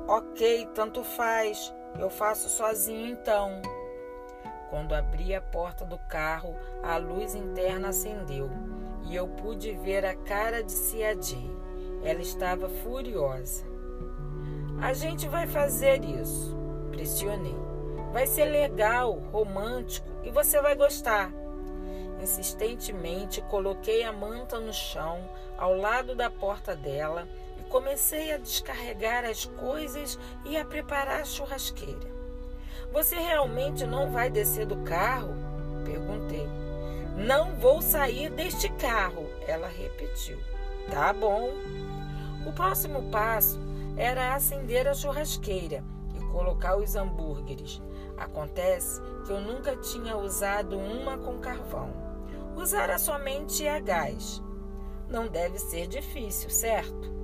Ok, 0.08 0.68
tanto 0.74 1.04
faz. 1.04 1.74
Eu 2.00 2.10
faço 2.10 2.50
sozinho 2.50 3.08
então. 3.08 3.62
Quando 4.72 4.96
abri 4.96 5.36
a 5.36 5.42
porta 5.42 5.84
do 5.84 5.98
carro, 5.98 6.56
a 6.82 6.96
luz 6.96 7.36
interna 7.36 7.90
acendeu 7.90 8.50
e 9.04 9.14
eu 9.14 9.28
pude 9.28 9.74
ver 9.74 10.06
a 10.06 10.16
cara 10.16 10.64
de 10.64 10.72
Cia 10.72 11.12
Ela 12.02 12.22
estava 12.22 12.70
furiosa. 12.70 13.66
A 14.82 14.94
gente 14.94 15.28
vai 15.28 15.46
fazer 15.46 16.06
isso, 16.06 16.56
pressionei. 16.90 17.58
Vai 18.14 18.26
ser 18.26 18.46
legal, 18.46 19.20
romântico 19.34 20.08
e 20.24 20.32
você 20.32 20.62
vai 20.62 20.74
gostar. 20.74 21.34
Insistentemente 22.22 23.42
coloquei 23.42 24.04
a 24.06 24.14
manta 24.14 24.58
no 24.58 24.72
chão, 24.72 25.20
ao 25.58 25.76
lado 25.76 26.16
da 26.16 26.30
porta 26.30 26.78
dela, 26.78 27.28
e 27.60 27.64
comecei 27.64 28.32
a 28.32 28.38
descarregar 28.38 29.26
as 29.26 29.44
coisas 29.44 30.18
e 30.46 30.56
a 30.56 30.64
preparar 30.64 31.20
a 31.20 31.26
churrasqueira. 31.26 32.21
Você 32.92 33.16
realmente 33.16 33.86
não 33.86 34.12
vai 34.12 34.30
descer 34.30 34.66
do 34.66 34.78
carro? 34.78 35.34
Perguntei. 35.84 36.48
Não 37.18 37.56
vou 37.56 37.82
sair 37.82 38.30
deste 38.30 38.70
carro, 38.74 39.28
ela 39.48 39.68
repetiu. 39.68 40.40
Tá 40.90 41.14
bom. 41.14 41.50
O 42.46 42.52
próximo 42.54 43.10
passo 43.12 43.60
era 43.96 44.34
acender 44.34 44.88
a 44.88 44.94
churrasqueira 44.94 45.84
e 46.16 46.20
colocar 46.32 46.78
os 46.78 46.96
hambúrgueres. 46.96 47.82
Acontece 48.18 49.02
que 49.26 49.32
eu 49.32 49.40
nunca 49.40 49.76
tinha 49.78 50.18
usado 50.18 50.78
uma 50.78 51.18
com 51.18 51.38
carvão 51.40 52.12
usara 52.56 52.98
somente 52.98 53.68
a 53.68 53.80
gás. 53.80 54.42
Não 55.10 55.28
deve 55.28 55.58
ser 55.58 55.88
difícil, 55.88 56.50
certo? 56.50 57.21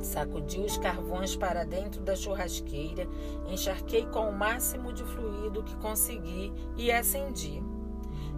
Sacudi 0.00 0.60
os 0.60 0.78
carvões 0.78 1.36
para 1.36 1.64
dentro 1.64 2.02
da 2.02 2.14
churrasqueira, 2.14 3.06
encharquei 3.48 4.06
com 4.06 4.28
o 4.28 4.36
máximo 4.36 4.92
de 4.92 5.04
fluido 5.04 5.62
que 5.62 5.76
consegui 5.76 6.52
e 6.76 6.90
acendi. 6.92 7.62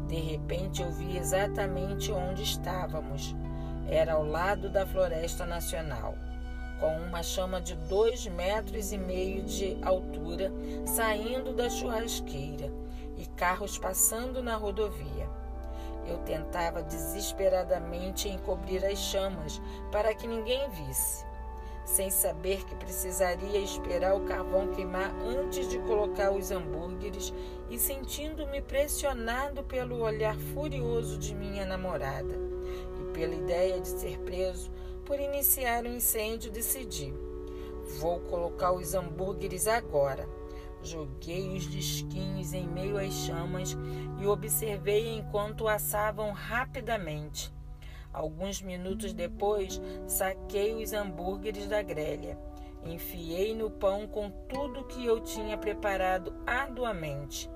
De 0.06 0.16
repente 0.16 0.82
eu 0.82 0.90
vi 0.90 1.16
exatamente 1.16 2.10
onde 2.10 2.42
estávamos. 2.42 3.36
Era 3.86 4.14
ao 4.14 4.24
lado 4.24 4.70
da 4.70 4.86
Floresta 4.86 5.46
Nacional, 5.46 6.14
com 6.80 6.96
uma 6.98 7.22
chama 7.22 7.60
de 7.60 7.74
dois 7.74 8.26
metros 8.26 8.92
e 8.92 8.98
meio 8.98 9.42
de 9.42 9.78
altura 9.82 10.52
saindo 10.86 11.52
da 11.52 11.68
churrasqueira 11.68 12.72
e 13.16 13.26
carros 13.26 13.78
passando 13.78 14.42
na 14.42 14.56
rodovia. 14.56 15.28
Eu 16.06 16.18
tentava 16.18 16.82
desesperadamente 16.82 18.28
encobrir 18.28 18.84
as 18.84 18.98
chamas 18.98 19.60
para 19.92 20.14
que 20.14 20.26
ninguém 20.26 20.70
visse, 20.70 21.24
sem 21.88 22.10
saber 22.10 22.64
que 22.64 22.74
precisaria 22.74 23.58
esperar 23.58 24.14
o 24.14 24.24
carvão 24.26 24.68
queimar 24.68 25.14
antes 25.22 25.68
de 25.68 25.78
colocar 25.80 26.30
os 26.30 26.50
hambúrgueres 26.50 27.32
e 27.70 27.78
sentindo-me 27.78 28.60
pressionado 28.60 29.64
pelo 29.64 30.00
olhar 30.00 30.36
furioso 30.36 31.18
de 31.18 31.34
minha 31.34 31.64
namorada 31.64 32.34
e 33.00 33.12
pela 33.12 33.34
ideia 33.34 33.80
de 33.80 33.88
ser 33.88 34.18
preso 34.18 34.70
por 35.04 35.18
iniciar 35.18 35.84
o 35.84 35.88
um 35.88 35.96
incêndio, 35.96 36.50
decidi: 36.50 37.14
vou 37.98 38.20
colocar 38.20 38.72
os 38.72 38.94
hambúrgueres 38.94 39.66
agora 39.66 40.28
Joguei 40.82 41.56
os 41.56 41.64
disquinhos 41.64 42.52
em 42.52 42.66
meio 42.66 42.98
às 42.98 43.12
chamas 43.12 43.76
e 44.20 44.26
observei 44.26 45.16
enquanto 45.16 45.66
assavam 45.66 46.30
rapidamente. 46.30 47.52
Alguns 48.18 48.60
minutos 48.60 49.12
depois, 49.12 49.80
saquei 50.08 50.74
os 50.74 50.92
hambúrgueres 50.92 51.68
da 51.68 51.80
grelha. 51.80 52.36
Enfiei 52.84 53.54
no 53.54 53.70
pão 53.70 54.08
com 54.08 54.28
tudo 54.48 54.86
que 54.86 55.06
eu 55.06 55.20
tinha 55.20 55.56
preparado 55.56 56.34
arduamente. 56.44 57.48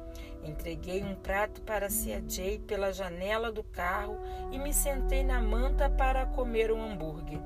Entreguei 0.44 1.02
um 1.02 1.16
prato 1.16 1.62
para 1.62 1.90
Cia 1.90 2.22
Jay 2.28 2.60
pela 2.60 2.92
janela 2.92 3.50
do 3.50 3.64
carro 3.64 4.16
e 4.52 4.58
me 4.58 4.72
sentei 4.72 5.24
na 5.24 5.42
manta 5.42 5.90
para 5.90 6.26
comer 6.26 6.70
um 6.70 6.80
hambúrguer. 6.80 7.40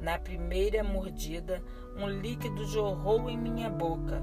Na 0.00 0.18
primeira 0.18 0.82
mordida, 0.82 1.62
um 1.98 2.08
líquido 2.08 2.64
jorrou 2.64 3.28
em 3.28 3.36
minha 3.36 3.68
boca 3.68 4.22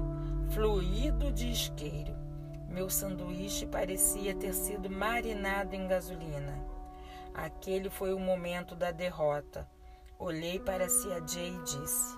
fluido 0.50 1.30
de 1.30 1.52
isqueiro. 1.52 2.16
Meu 2.68 2.90
sanduíche 2.90 3.66
parecia 3.66 4.34
ter 4.34 4.52
sido 4.52 4.90
marinado 4.90 5.76
em 5.76 5.86
gasolina. 5.86 6.65
Aquele 7.36 7.90
foi 7.90 8.14
o 8.14 8.18
momento 8.18 8.74
da 8.74 8.90
derrota. 8.90 9.68
Olhei 10.18 10.58
para 10.58 10.88
Cia 10.88 11.18
e 11.18 11.62
disse: 11.64 12.16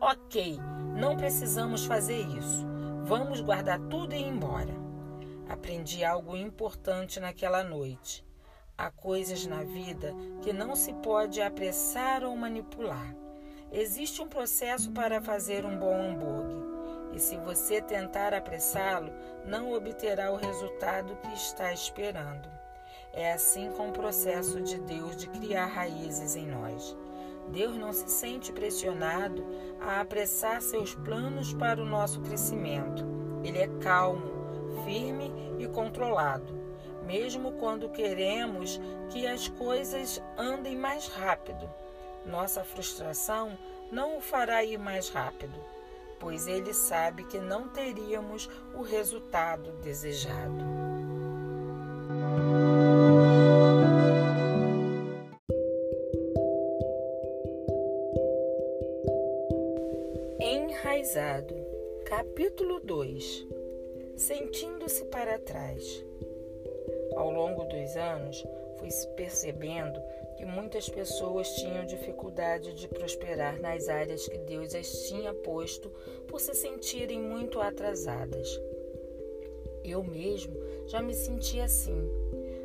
Ok, 0.00 0.58
não 0.96 1.18
precisamos 1.18 1.84
fazer 1.84 2.20
isso. 2.20 2.66
Vamos 3.04 3.42
guardar 3.42 3.78
tudo 3.78 4.14
e 4.14 4.18
ir 4.18 4.26
embora. 4.26 4.72
Aprendi 5.46 6.02
algo 6.02 6.34
importante 6.34 7.20
naquela 7.20 7.62
noite. 7.62 8.24
Há 8.78 8.90
coisas 8.90 9.44
na 9.46 9.62
vida 9.62 10.14
que 10.40 10.50
não 10.50 10.74
se 10.74 10.94
pode 10.94 11.42
apressar 11.42 12.24
ou 12.24 12.34
manipular. 12.34 13.14
Existe 13.70 14.22
um 14.22 14.28
processo 14.28 14.90
para 14.92 15.20
fazer 15.20 15.66
um 15.66 15.78
bom 15.78 15.94
hambúrguer. 15.94 16.70
E 17.12 17.18
se 17.18 17.36
você 17.36 17.82
tentar 17.82 18.32
apressá-lo, 18.32 19.12
não 19.44 19.72
obterá 19.72 20.32
o 20.32 20.36
resultado 20.36 21.14
que 21.16 21.34
está 21.34 21.70
esperando. 21.70 22.59
É 23.12 23.32
assim 23.32 23.70
com 23.72 23.88
o 23.88 23.92
processo 23.92 24.60
de 24.60 24.78
Deus 24.80 25.16
de 25.16 25.28
criar 25.28 25.66
raízes 25.66 26.36
em 26.36 26.46
nós. 26.46 26.96
Deus 27.48 27.76
não 27.76 27.92
se 27.92 28.08
sente 28.08 28.52
pressionado 28.52 29.44
a 29.80 30.00
apressar 30.00 30.62
seus 30.62 30.94
planos 30.94 31.52
para 31.52 31.82
o 31.82 31.86
nosso 31.86 32.20
crescimento. 32.20 33.04
Ele 33.42 33.58
é 33.58 33.68
calmo, 33.80 34.84
firme 34.84 35.32
e 35.58 35.66
controlado, 35.66 36.54
mesmo 37.04 37.52
quando 37.52 37.88
queremos 37.88 38.80
que 39.10 39.26
as 39.26 39.48
coisas 39.48 40.22
andem 40.38 40.76
mais 40.76 41.08
rápido. 41.08 41.68
Nossa 42.24 42.62
frustração 42.62 43.58
não 43.90 44.18
o 44.18 44.20
fará 44.20 44.62
ir 44.62 44.78
mais 44.78 45.08
rápido 45.08 45.58
pois 46.20 46.46
ele 46.46 46.74
sabe 46.74 47.24
que 47.24 47.38
não 47.40 47.66
teríamos 47.66 48.48
o 48.74 48.82
resultado 48.82 49.72
desejado. 49.82 50.79
Enraizado, 61.00 61.54
capítulo 62.04 62.78
2 62.78 63.46
Sentindo-se 64.16 65.06
para 65.06 65.38
trás. 65.38 66.04
Ao 67.16 67.30
longo 67.30 67.64
dos 67.64 67.96
anos, 67.96 68.44
fui 68.78 68.90
percebendo 69.16 69.98
que 70.36 70.44
muitas 70.44 70.90
pessoas 70.90 71.48
tinham 71.54 71.86
dificuldade 71.86 72.74
de 72.74 72.86
prosperar 72.86 73.58
nas 73.62 73.88
áreas 73.88 74.28
que 74.28 74.36
Deus 74.40 74.74
as 74.74 75.08
tinha 75.08 75.32
posto 75.32 75.88
por 76.28 76.38
se 76.38 76.54
sentirem 76.54 77.18
muito 77.18 77.60
atrasadas. 77.60 78.60
Eu 79.82 80.04
mesmo 80.04 80.54
já 80.86 81.00
me 81.00 81.14
sentia 81.14 81.64
assim. 81.64 82.10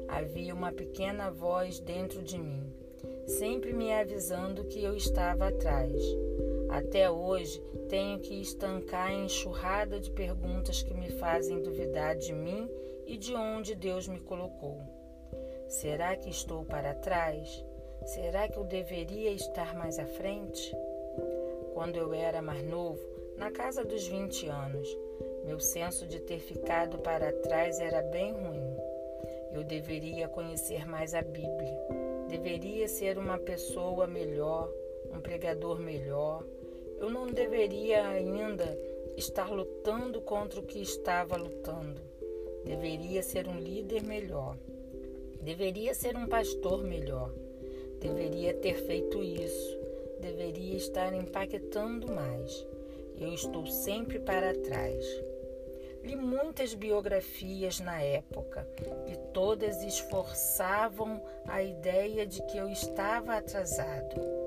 Havia 0.09 0.53
uma 0.53 0.73
pequena 0.73 1.31
voz 1.31 1.79
dentro 1.79 2.21
de 2.21 2.37
mim, 2.37 2.69
sempre 3.25 3.71
me 3.71 3.93
avisando 3.93 4.65
que 4.65 4.83
eu 4.83 4.93
estava 4.93 5.47
atrás. 5.47 6.03
Até 6.69 7.09
hoje 7.09 7.61
tenho 7.89 8.19
que 8.19 8.41
estancar 8.41 9.09
a 9.09 9.13
enxurrada 9.13 9.99
de 9.99 10.11
perguntas 10.11 10.81
que 10.81 10.93
me 10.93 11.09
fazem 11.11 11.61
duvidar 11.61 12.15
de 12.15 12.33
mim 12.33 12.69
e 13.05 13.17
de 13.17 13.35
onde 13.35 13.75
Deus 13.75 14.07
me 14.07 14.19
colocou. 14.19 14.79
Será 15.67 16.15
que 16.15 16.29
estou 16.29 16.63
para 16.65 16.93
trás? 16.93 17.63
Será 18.05 18.47
que 18.47 18.57
eu 18.57 18.63
deveria 18.63 19.31
estar 19.31 19.73
mais 19.75 19.97
à 19.97 20.05
frente? 20.05 20.75
Quando 21.73 21.97
eu 21.97 22.13
era 22.13 22.41
mais 22.41 22.63
novo, 22.63 23.01
na 23.37 23.51
casa 23.51 23.83
dos 23.83 24.07
20 24.07 24.47
anos, 24.47 24.87
meu 25.45 25.59
senso 25.59 26.07
de 26.07 26.19
ter 26.19 26.39
ficado 26.39 26.99
para 26.99 27.31
trás 27.33 27.79
era 27.79 28.01
bem 28.01 28.31
ruim. 28.31 28.75
Eu 29.51 29.63
deveria 29.63 30.27
conhecer 30.27 30.87
mais 30.87 31.13
a 31.13 31.21
Bíblia. 31.21 31.77
Deveria 32.27 32.87
ser 32.87 33.17
uma 33.17 33.37
pessoa 33.37 34.07
melhor, 34.07 34.71
um 35.15 35.21
pregador 35.21 35.79
melhor. 35.79 36.43
Eu 36.99 37.09
não 37.09 37.27
deveria 37.27 38.07
ainda 38.07 38.77
estar 39.17 39.49
lutando 39.49 40.21
contra 40.21 40.59
o 40.59 40.65
que 40.65 40.81
estava 40.81 41.35
lutando. 41.35 42.01
Deveria 42.63 43.21
ser 43.23 43.47
um 43.47 43.59
líder 43.59 44.03
melhor. 44.03 44.57
Deveria 45.41 45.93
ser 45.93 46.15
um 46.17 46.27
pastor 46.27 46.83
melhor. 46.83 47.31
Deveria 47.99 48.53
ter 48.53 48.75
feito 48.75 49.23
isso. 49.23 49.79
Deveria 50.19 50.75
estar 50.75 51.13
impactando 51.13 52.11
mais. 52.11 52.65
Eu 53.17 53.33
estou 53.33 53.65
sempre 53.67 54.19
para 54.19 54.53
trás. 54.53 55.05
Li 56.03 56.15
muitas 56.15 56.73
biografias 56.73 57.79
na 57.79 58.01
época 58.01 58.67
e 59.07 59.15
todas 59.33 59.83
esforçavam 59.83 61.21
a 61.47 61.63
ideia 61.63 62.27
de 62.27 62.43
que 62.45 62.57
eu 62.57 62.69
estava 62.69 63.37
atrasado. 63.37 64.44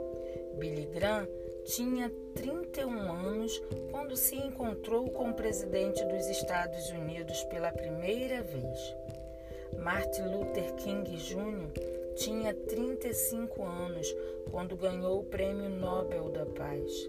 Billy 0.58 0.86
Graham 0.86 1.26
tinha 1.64 2.10
31 2.34 3.12
anos 3.12 3.62
quando 3.90 4.16
se 4.16 4.36
encontrou 4.36 5.08
com 5.10 5.30
o 5.30 5.34
presidente 5.34 6.04
dos 6.04 6.26
Estados 6.26 6.90
Unidos 6.90 7.44
pela 7.44 7.70
primeira 7.70 8.42
vez. 8.42 8.96
Martin 9.78 10.22
Luther 10.22 10.74
King 10.74 11.16
Jr. 11.16 11.70
tinha 12.16 12.52
35 12.52 13.62
anos 13.62 14.16
quando 14.50 14.76
ganhou 14.76 15.20
o 15.20 15.24
Prêmio 15.24 15.68
Nobel 15.68 16.28
da 16.30 16.46
Paz. 16.46 17.08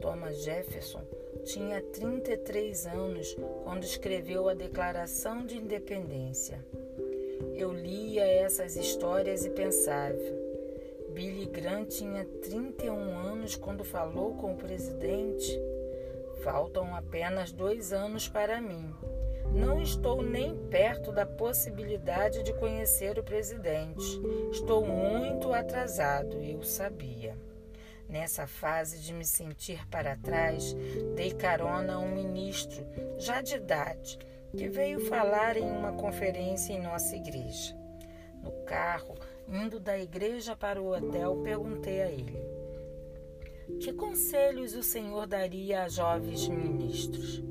Thomas 0.00 0.42
Jefferson 0.44 1.02
tinha 1.44 1.80
33 1.80 2.86
anos 2.86 3.36
quando 3.64 3.82
escreveu 3.82 4.48
a 4.48 4.54
Declaração 4.54 5.44
de 5.44 5.56
Independência. 5.56 6.64
Eu 7.54 7.72
lia 7.72 8.24
essas 8.24 8.76
histórias 8.76 9.44
e 9.44 9.50
pensava: 9.50 10.37
Billy 11.18 11.46
Graham 11.46 11.84
tinha 11.84 12.24
31 12.24 13.18
anos 13.18 13.56
quando 13.56 13.82
falou 13.82 14.36
com 14.36 14.52
o 14.52 14.56
presidente. 14.56 15.60
Faltam 16.44 16.94
apenas 16.94 17.50
dois 17.50 17.92
anos 17.92 18.28
para 18.28 18.60
mim. 18.60 18.94
Não 19.52 19.82
estou 19.82 20.22
nem 20.22 20.56
perto 20.68 21.10
da 21.10 21.26
possibilidade 21.26 22.44
de 22.44 22.52
conhecer 22.52 23.18
o 23.18 23.24
presidente. 23.24 24.00
Estou 24.52 24.86
muito 24.86 25.52
atrasado, 25.52 26.40
eu 26.40 26.62
sabia. 26.62 27.36
Nessa 28.08 28.46
fase 28.46 29.00
de 29.00 29.12
me 29.12 29.24
sentir 29.24 29.88
para 29.88 30.16
trás, 30.16 30.72
dei 31.16 31.32
carona 31.32 31.94
a 31.94 31.98
um 31.98 32.14
ministro, 32.14 32.86
já 33.16 33.42
de 33.42 33.56
idade, 33.56 34.16
que 34.56 34.68
veio 34.68 35.00
falar 35.00 35.56
em 35.56 35.68
uma 35.68 35.94
conferência 35.94 36.72
em 36.72 36.80
nossa 36.80 37.16
igreja. 37.16 37.76
No 38.40 38.52
carro, 38.64 39.16
indo 39.48 39.80
da 39.80 39.98
igreja 39.98 40.54
para 40.54 40.80
o 40.80 40.94
hotel, 40.94 41.40
perguntei 41.42 42.02
a 42.02 42.10
ele: 42.10 42.38
Que 43.80 43.92
conselhos 43.92 44.74
o 44.74 44.82
senhor 44.82 45.26
daria 45.26 45.84
a 45.84 45.88
jovens 45.88 46.48
ministros? 46.48 47.42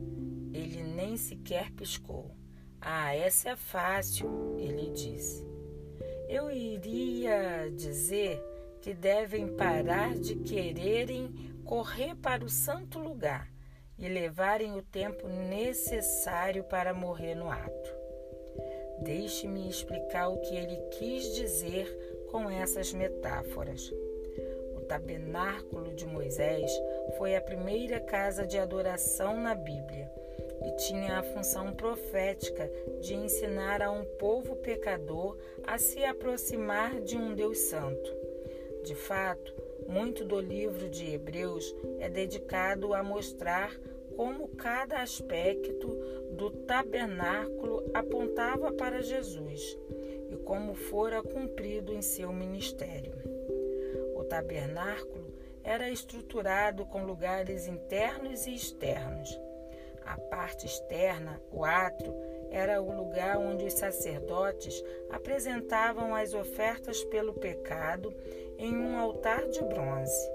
Ele 0.54 0.84
nem 0.84 1.18
sequer 1.18 1.72
piscou. 1.72 2.32
Ah, 2.80 3.16
essa 3.16 3.50
é 3.50 3.56
fácil, 3.56 4.56
ele 4.58 4.92
disse. 4.92 5.46
Eu 6.30 6.52
iria 6.52 7.70
dizer 7.76 8.42
que 8.82 8.94
devem 8.94 9.48
parar 9.56 10.14
de 10.18 10.36
quererem 10.36 11.34
correr 11.64 12.16
para 12.16 12.44
o 12.44 12.50
santo 12.50 13.00
lugar 13.00 13.52
e 13.98 14.08
levarem 14.08 14.76
o 14.78 14.82
tempo 14.82 15.28
necessário 15.28 16.64
para 16.64 16.94
morrer 16.94 17.36
no 17.36 17.50
ato. 17.50 17.97
Deixe-me 19.00 19.70
explicar 19.70 20.30
o 20.30 20.40
que 20.42 20.56
ele 20.56 20.78
quis 20.92 21.36
dizer 21.36 21.88
com 22.32 22.50
essas 22.50 22.94
metáforas. 22.94 23.92
O 24.76 24.82
tabernáculo 24.82 25.94
de 25.94 26.06
Moisés 26.06 26.72
foi 27.18 27.36
a 27.36 27.42
primeira 27.42 28.00
casa 28.00 28.46
de 28.46 28.58
adoração 28.58 29.40
na 29.40 29.54
Bíblia 29.56 30.12
e 30.66 30.72
tinha 30.78 31.20
a 31.20 31.24
função 31.24 31.74
profética 31.74 32.70
de 33.00 33.14
ensinar 33.14 33.82
a 33.82 33.92
um 33.92 34.04
povo 34.04 34.56
pecador 34.56 35.38
a 35.64 35.78
se 35.78 36.04
aproximar 36.04 37.00
de 37.02 37.18
um 37.18 37.34
Deus 37.34 37.60
Santo. 37.60 38.12
De 38.84 38.96
fato, 38.96 39.54
muito 39.88 40.26
do 40.26 40.40
livro 40.40 40.90
de 40.90 41.14
Hebreus 41.14 41.76
é 42.00 42.10
dedicado 42.10 42.94
a 42.94 43.04
mostrar 43.04 43.78
como 44.18 44.48
cada 44.50 45.02
aspecto 45.04 45.88
do 46.32 46.50
tabernáculo 46.50 47.90
apontava 47.94 48.72
para 48.74 49.02
Jesus 49.02 49.78
e 50.32 50.36
como 50.38 50.74
fora 50.74 51.22
cumprido 51.22 51.94
em 51.94 52.02
seu 52.02 52.34
ministério. 52.34 53.14
O 54.16 54.24
tabernáculo 54.24 55.32
era 55.64 55.90
estruturado 55.90 56.84
com 56.88 57.06
lugares 57.06 57.68
internos 57.68 58.48
e 58.48 58.56
externos. 58.56 59.40
A 60.04 60.18
parte 60.18 60.66
externa, 60.66 61.40
o 61.52 61.64
átrio, 61.64 62.14
era 62.50 62.82
o 62.82 62.92
lugar 62.96 63.38
onde 63.38 63.66
os 63.66 63.74
sacerdotes 63.74 64.84
apresentavam 65.12 66.16
as 66.16 66.34
ofertas 66.34 67.04
pelo 67.06 67.34
pecado 67.34 68.12
em 68.58 68.76
um 68.76 68.98
altar 68.98 69.48
de 69.48 69.62
bronze. 69.64 70.32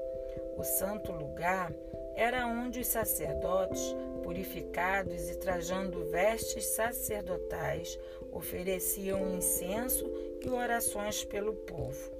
O 0.56 0.62
santo 0.62 1.10
lugar 1.10 1.72
era 2.16 2.46
onde 2.46 2.80
os 2.80 2.86
sacerdotes, 2.86 3.94
purificados 4.22 5.30
e 5.30 5.36
trajando 5.36 6.04
vestes 6.04 6.66
sacerdotais, 6.66 7.98
ofereciam 8.30 9.34
incenso 9.34 10.10
e 10.40 10.48
orações 10.48 11.24
pelo 11.24 11.54
povo. 11.54 12.10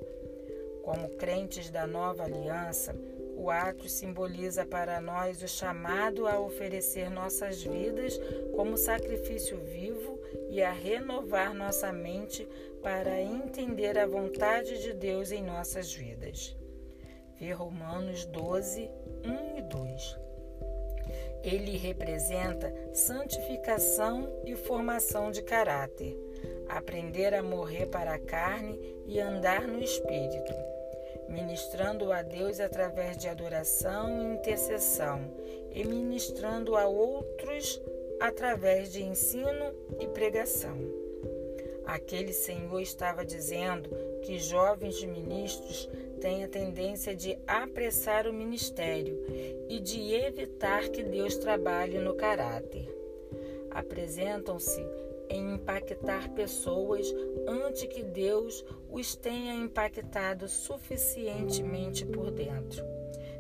Como 0.83 1.09
crentes 1.11 1.71
da 1.71 1.87
nova 1.87 2.25
aliança, 2.25 2.95
o 3.37 3.51
ato 3.51 3.89
simboliza 3.89 4.67
para 4.67 5.01
nós 5.01 5.43
o 5.43 5.49
chamado 5.49 6.27
a 6.27 6.39
oferecer 6.39 7.11
nossas 7.11 7.63
vidas 7.63 8.21
como 8.55 8.77
sacrifício 8.77 9.59
vivo 9.59 10.19
e 10.51 10.63
a 10.63 10.71
renovar 10.71 11.55
nossa 11.55 11.93
mente 11.93 12.47
para 12.83 13.21
entender 13.21 13.99
a 13.99 14.07
vontade 14.07 14.83
de 14.83 14.93
Deus 14.93 15.33
em 15.33 15.43
nossas 15.43 15.93
vidas. 15.93 16.57
Vê 17.39 17.53
Romanos 17.53 18.25
12, 18.27 18.91
1 19.25 19.59
e 19.59 19.63
2. 19.63 20.19
Ele 21.43 21.77
representa 21.77 22.73
santificação 22.93 24.29
e 24.45 24.55
formação 24.55 25.31
de 25.31 25.43
caráter, 25.43 26.17
aprender 26.69 27.35
a 27.35 27.43
morrer 27.43 27.87
para 27.87 28.15
a 28.15 28.19
carne 28.19 28.79
e 29.07 29.21
andar 29.21 29.67
no 29.67 29.83
espírito, 29.83 30.53
ministrando 31.29 32.13
a 32.13 32.23
Deus 32.23 32.61
através 32.61 33.17
de 33.17 33.29
adoração 33.29 34.09
e 34.09 34.35
intercessão, 34.35 35.21
e 35.73 35.85
ministrando 35.85 36.77
a 36.77 36.87
outros 36.87 37.81
através 38.21 38.93
de 38.93 39.03
ensino 39.03 39.75
e 39.99 40.07
pregação. 40.07 40.79
Aquele 41.85 42.33
senhor 42.33 42.81
estava 42.81 43.25
dizendo 43.25 43.91
que 44.23 44.39
jovens 44.39 45.03
ministros 45.03 45.89
têm 46.23 46.45
a 46.45 46.49
tendência 46.49 47.17
de 47.17 47.37
apressar 47.49 48.29
o 48.29 48.33
ministério 48.33 49.21
e 49.69 49.81
de 49.81 50.15
evitar 50.15 50.89
que 50.89 51.03
Deus 51.03 51.37
trabalhe 51.37 51.99
no 51.99 52.15
caráter. 52.15 52.89
Apresentam-se 53.69 54.81
em 55.29 55.55
impactar 55.55 56.31
pessoas 56.31 57.13
antes 57.45 57.83
que 57.87 58.05
Deus 58.05 58.65
os 58.89 59.17
tenha 59.17 59.53
impactado 59.53 60.47
suficientemente 60.47 62.07
por 62.07 62.31
dentro. 62.31 62.85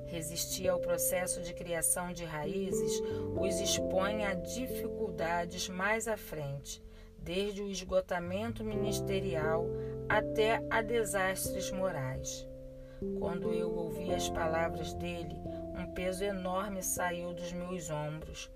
Resistir 0.07 0.68
ao 0.68 0.81
processo 0.81 1.40
de 1.40 1.55
criação 1.55 2.12
de 2.12 2.25
raízes 2.25 3.01
os 3.40 3.61
expõe 3.61 4.25
a 4.25 4.35
dificuldades 4.35 5.68
mais 5.68 6.09
à 6.09 6.16
frente 6.16 6.83
desde 7.16 7.62
o 7.62 7.71
esgotamento 7.71 8.64
ministerial 8.64 9.68
até 10.09 10.61
a 10.68 10.83
desastres 10.83 11.70
morais. 11.70 12.51
Quando 13.18 13.53
eu 13.53 13.70
ouvi 13.70 14.12
as 14.12 14.28
palavras 14.28 14.94
dele, 14.94 15.36
um 15.78 15.92
peso 15.94 16.24
enorme 16.24 16.82
saiu 16.82 17.32
dos 17.32 17.53
meus 17.53 17.90
ombros. 17.90 18.50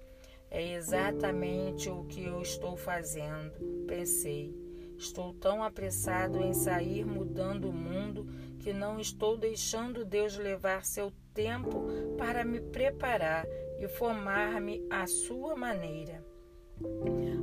É 0.50 0.74
exatamente 0.74 1.90
o 1.90 2.04
que 2.04 2.24
eu 2.24 2.40
estou 2.40 2.76
fazendo, 2.76 3.52
pensei. 3.86 4.54
Estou 4.96 5.34
tão 5.34 5.62
apressado 5.62 6.42
em 6.42 6.54
sair 6.54 7.04
mudando 7.04 7.68
o 7.68 7.72
mundo 7.72 8.26
que 8.60 8.72
não 8.72 8.98
estou 8.98 9.36
deixando 9.36 10.04
Deus 10.04 10.36
levar 10.36 10.84
seu 10.84 11.12
tempo 11.34 11.84
para 12.16 12.44
me 12.44 12.60
preparar 12.60 13.46
e 13.78 13.86
formar-me 13.88 14.86
à 14.88 15.06
sua 15.06 15.54
maneira. 15.54 16.24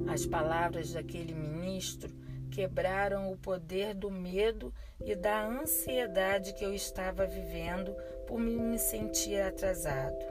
As 0.07 0.25
palavras 0.25 0.93
daquele 0.93 1.33
ministro 1.33 2.09
quebraram 2.53 3.31
o 3.31 3.37
poder 3.37 3.95
do 3.95 4.11
medo 4.11 4.71
e 5.03 5.15
da 5.15 5.43
ansiedade 5.43 6.53
que 6.53 6.63
eu 6.63 6.71
estava 6.71 7.25
vivendo 7.25 7.95
por 8.27 8.39
me 8.39 8.77
sentir 8.77 9.41
atrasado. 9.41 10.23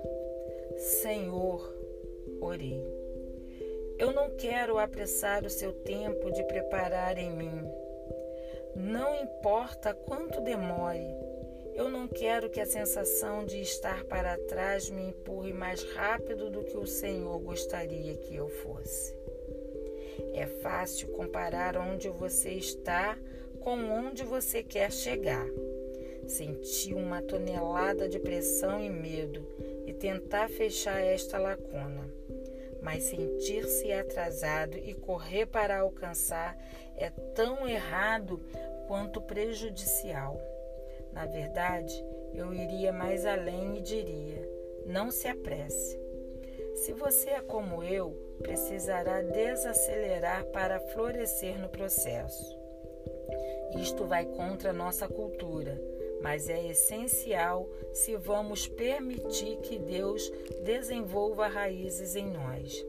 Senhor, 1.03 1.61
orei. 2.41 2.81
Eu 3.99 4.13
não 4.13 4.31
quero 4.37 4.79
apressar 4.79 5.45
o 5.45 5.51
seu 5.51 5.73
tempo 5.73 6.31
de 6.31 6.45
preparar 6.45 7.19
em 7.19 7.31
mim. 7.31 7.69
Não 8.77 9.17
importa 9.17 9.93
quanto 9.93 10.41
demore, 10.41 11.05
eu 11.75 11.91
não 11.91 12.07
quero 12.07 12.49
que 12.49 12.61
a 12.61 12.67
sensação 12.67 13.45
de 13.45 13.61
estar 13.61 14.05
para 14.05 14.39
trás 14.39 14.89
me 14.89 15.09
empurre 15.09 15.53
mais 15.53 15.83
rápido 15.95 16.51
do 16.51 16.63
que 16.63 16.77
o 16.77 16.87
Senhor 16.87 17.39
gostaria 17.41 18.15
que 18.17 18.37
eu 18.37 18.49
fosse. 18.49 19.22
É 20.35 20.47
fácil 20.47 21.09
comparar 21.09 21.77
onde 21.77 22.09
você 22.09 22.51
está 22.51 23.19
com 23.61 23.79
onde 23.91 24.25
você 24.25 24.63
quer 24.63 24.91
chegar. 24.91 25.47
sentir 26.27 26.95
uma 26.95 27.21
tonelada 27.21 28.09
de 28.09 28.19
pressão 28.19 28.81
e 28.81 28.89
medo 28.89 29.45
e 29.87 29.93
tentar 29.93 30.49
fechar 30.49 31.01
esta 31.01 31.37
lacuna. 31.39 32.09
Mas 32.81 33.05
sentir-se 33.05 33.93
atrasado 33.93 34.77
e 34.77 34.95
correr 34.95 35.47
para 35.47 35.81
alcançar 35.81 36.57
é 36.97 37.11
tão 37.11 37.69
errado 37.69 38.41
quanto 38.87 39.21
prejudicial. 39.21 40.41
Na 41.13 41.27
verdade, 41.27 41.93
eu 42.33 42.53
iria 42.53 42.93
mais 42.93 43.27
além 43.27 43.79
e 43.79 43.83
diria: 43.83 44.49
não 44.87 45.11
se 45.11 45.29
apresse. 45.29 46.01
Se 46.75 46.93
você 46.93 47.31
é 47.31 47.41
como 47.41 47.83
eu, 47.83 48.17
precisará 48.41 49.23
desacelerar 49.23 50.45
para 50.47 50.81
florescer 50.81 51.59
no 51.61 51.69
processo. 51.69 52.59
Isto 53.77 54.05
vai 54.05 54.27
contra 54.27 54.73
nossa 54.73 55.09
cultura, 55.09 55.81
mas 56.23 56.49
é 56.49 56.69
essencial 56.69 57.69
se 57.93 58.15
vamos 58.17 58.69
permitir 58.69 59.57
que 59.59 59.79
Deus 59.79 60.31
desenvolva 60.63 61.47
raízes 61.47 62.15
em 62.15 62.31
nós. 62.31 62.85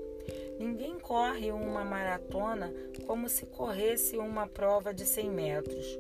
Ninguém 0.60 1.00
corre 1.00 1.52
uma 1.52 1.84
maratona 1.84 2.74
como 3.06 3.28
se 3.28 3.46
corresse 3.46 4.18
uma 4.18 4.48
prova 4.48 4.94
de 4.94 5.06
100 5.06 5.30
metros. 5.30 6.00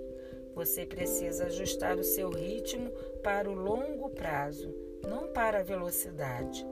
Você 0.54 0.86
precisa 0.86 1.46
ajustar 1.46 1.98
o 1.98 2.04
seu 2.04 2.30
ritmo 2.30 2.91
para 3.24 3.50
o 3.50 3.56
longo 3.56 4.10
prazo, 4.10 4.74
não 5.08 5.28
para 5.28 5.60
a 5.60 5.64
velocidade. 5.64 6.66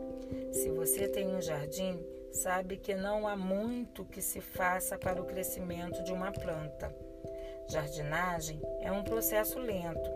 Se 0.51 0.69
você 0.69 1.07
tem 1.07 1.27
um 1.27 1.41
jardim, 1.41 1.99
sabe 2.31 2.77
que 2.77 2.95
não 2.95 3.27
há 3.27 3.35
muito 3.35 4.05
que 4.05 4.21
se 4.21 4.41
faça 4.41 4.97
para 4.97 5.21
o 5.21 5.25
crescimento 5.25 6.03
de 6.03 6.11
uma 6.11 6.31
planta. 6.31 6.93
Jardinagem 7.67 8.59
é 8.81 8.91
um 8.91 9.03
processo 9.03 9.59
lento 9.59 10.09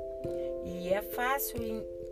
e 0.66 0.90
é 0.90 1.02
fácil 1.02 1.58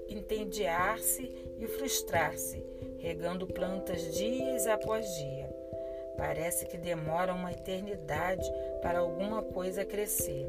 entediar-se 0.07 1.23
e 1.59 1.67
frustrar-se, 1.67 2.63
regando 2.99 3.47
plantas 3.47 4.13
dias 4.13 4.67
após 4.67 5.05
dia. 5.15 5.53
Parece 6.17 6.65
que 6.65 6.77
demora 6.77 7.33
uma 7.33 7.51
eternidade 7.51 8.45
para 8.81 8.99
alguma 8.99 9.41
coisa 9.41 9.83
crescer. 9.83 10.47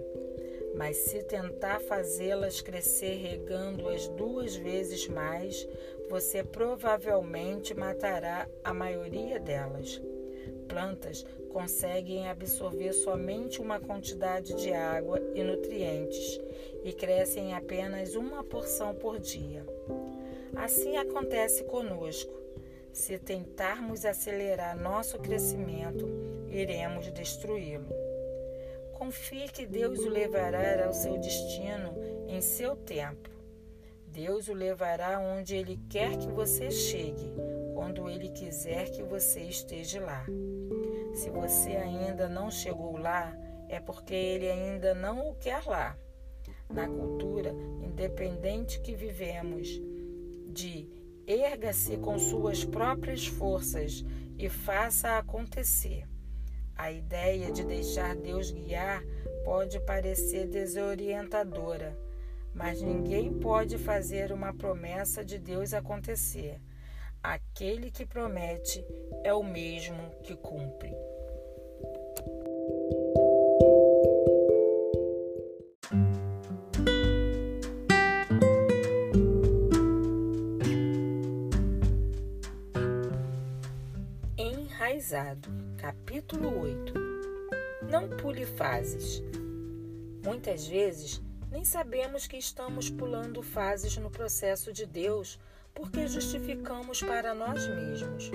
Mas 0.74 0.96
se 0.96 1.22
tentar 1.22 1.80
fazê-las 1.80 2.60
crescer 2.60 3.14
regando-as 3.14 4.08
duas 4.08 4.56
vezes 4.56 5.08
mais, 5.08 5.66
você 6.08 6.42
provavelmente 6.44 7.74
matará 7.74 8.48
a 8.62 8.72
maioria 8.72 9.40
delas. 9.40 10.00
Plantas 10.68 11.24
conseguem 11.50 12.28
absorver 12.28 12.92
somente 12.92 13.60
uma 13.60 13.78
quantidade 13.78 14.54
de 14.54 14.72
água 14.72 15.20
e 15.34 15.42
nutrientes 15.42 16.40
e 16.82 16.92
crescem 16.92 17.54
apenas 17.54 18.14
uma 18.14 18.42
porção 18.42 18.94
por 18.94 19.18
dia. 19.18 19.64
Assim 20.56 20.96
acontece 20.96 21.64
conosco. 21.64 22.32
Se 22.92 23.18
tentarmos 23.18 24.04
acelerar 24.04 24.76
nosso 24.76 25.18
crescimento, 25.18 26.08
iremos 26.48 27.10
destruí-lo. 27.10 27.88
Confie 28.92 29.48
que 29.48 29.66
Deus 29.66 29.98
o 29.98 30.08
levará 30.08 30.86
ao 30.86 30.92
seu 30.92 31.18
destino 31.18 31.92
em 32.28 32.40
seu 32.40 32.76
tempo. 32.76 33.33
Deus 34.14 34.46
o 34.46 34.54
levará 34.54 35.18
onde 35.18 35.56
Ele 35.56 35.76
quer 35.88 36.16
que 36.16 36.28
você 36.28 36.70
chegue, 36.70 37.34
quando 37.74 38.08
Ele 38.08 38.28
quiser 38.28 38.88
que 38.92 39.02
você 39.02 39.40
esteja 39.40 40.00
lá. 40.00 40.24
Se 41.12 41.28
você 41.30 41.70
ainda 41.70 42.28
não 42.28 42.48
chegou 42.48 42.96
lá, 42.96 43.36
é 43.68 43.80
porque 43.80 44.14
Ele 44.14 44.48
ainda 44.48 44.94
não 44.94 45.28
o 45.28 45.34
quer 45.34 45.64
lá. 45.66 45.98
Na 46.70 46.86
cultura 46.86 47.52
independente 47.82 48.80
que 48.80 48.94
vivemos, 48.94 49.82
de 50.46 50.88
erga-se 51.26 51.96
com 51.96 52.16
suas 52.16 52.64
próprias 52.64 53.26
forças 53.26 54.04
e 54.38 54.48
faça 54.48 55.18
acontecer. 55.18 56.06
A 56.76 56.92
ideia 56.92 57.50
de 57.50 57.64
deixar 57.64 58.14
Deus 58.14 58.52
guiar 58.52 59.02
pode 59.44 59.80
parecer 59.80 60.46
desorientadora, 60.46 62.03
mas 62.54 62.80
ninguém 62.80 63.32
pode 63.32 63.76
fazer 63.76 64.32
uma 64.32 64.54
promessa 64.54 65.24
de 65.24 65.38
Deus 65.38 65.74
acontecer. 65.74 66.60
Aquele 67.22 67.90
que 67.90 68.06
promete 68.06 68.84
é 69.24 69.34
o 69.34 69.42
mesmo 69.42 70.10
que 70.22 70.36
cumpre. 70.36 70.94
Enraizado, 84.38 85.48
capítulo 85.78 86.60
8 86.60 86.94
Não 87.90 88.08
pule 88.08 88.44
fases. 88.46 89.22
Muitas 90.22 90.66
vezes 90.66 91.22
nem 91.54 91.64
sabemos 91.64 92.26
que 92.26 92.36
estamos 92.36 92.90
pulando 92.90 93.40
fases 93.40 93.96
no 93.96 94.10
processo 94.10 94.72
de 94.72 94.84
Deus 94.84 95.38
porque 95.72 96.08
justificamos 96.08 97.00
para 97.00 97.32
nós 97.32 97.68
mesmos. 97.68 98.28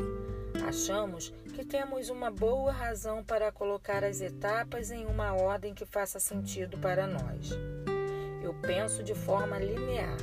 Achamos 0.65 1.34
que 1.53 1.65
temos 1.65 2.09
uma 2.09 2.32
boa 2.32 2.72
razão 2.72 3.22
para 3.22 3.51
colocar 3.51 4.05
as 4.05 4.22
etapas 4.22 4.89
em 4.89 5.05
uma 5.05 5.34
ordem 5.34 5.74
que 5.74 5.86
faça 5.86 6.17
sentido 6.17 6.78
para 6.78 7.05
nós. 7.05 7.49
Eu 8.41 8.53
penso 8.61 9.03
de 9.03 9.13
forma 9.13 9.59
linear. 9.59 10.17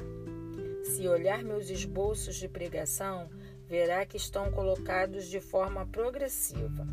Se 0.82 1.06
olhar 1.06 1.44
meus 1.44 1.68
esboços 1.68 2.36
de 2.36 2.48
pregação, 2.48 3.28
verá 3.68 4.06
que 4.06 4.16
estão 4.16 4.50
colocados 4.50 5.26
de 5.26 5.38
forma 5.38 5.84
progressiva. 5.84 6.88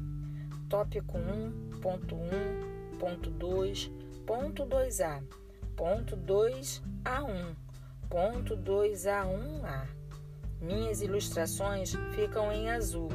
Tópico 0.68 1.18
1, 1.18 1.80
ponto 1.80 2.14
1, 2.14 2.98
ponto 3.00 3.30
2, 3.30 3.90
ponto 4.26 4.66
2A, 4.66 5.24
ponto 5.76 6.16
2A1, 6.16 7.56
ponto 8.10 8.56
2A1A. 8.56 9.88
Minhas 10.62 11.02
ilustrações 11.02 11.94
ficam 12.16 12.52
em 12.52 12.70
azul 12.70 13.10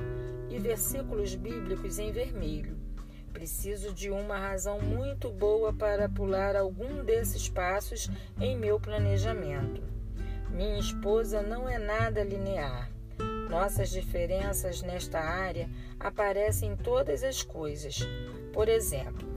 e 0.50 0.58
versículos 0.58 1.34
bíblicos 1.34 1.98
em 1.98 2.10
vermelho. 2.10 2.76
Preciso 3.32 3.94
de 3.94 4.10
uma 4.10 4.36
razão 4.36 4.80
muito 4.80 5.30
boa 5.30 5.72
para 5.72 6.08
pular 6.08 6.56
algum 6.56 7.04
desses 7.04 7.48
passos 7.48 8.10
em 8.40 8.56
meu 8.56 8.80
planejamento. 8.80 9.82
Minha 10.50 10.78
esposa 10.78 11.42
não 11.42 11.68
é 11.68 11.78
nada 11.78 12.24
linear. 12.24 12.90
Nossas 13.48 13.90
diferenças 13.90 14.82
nesta 14.82 15.20
área 15.20 15.70
aparecem 16.00 16.72
em 16.72 16.76
todas 16.76 17.22
as 17.22 17.42
coisas. 17.42 18.00
Por 18.52 18.68
exemplo, 18.68 19.27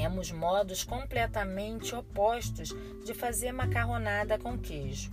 temos 0.00 0.32
modos 0.32 0.82
completamente 0.82 1.94
opostos 1.94 2.74
de 3.04 3.12
fazer 3.12 3.52
macarronada 3.52 4.38
com 4.38 4.56
queijo. 4.56 5.10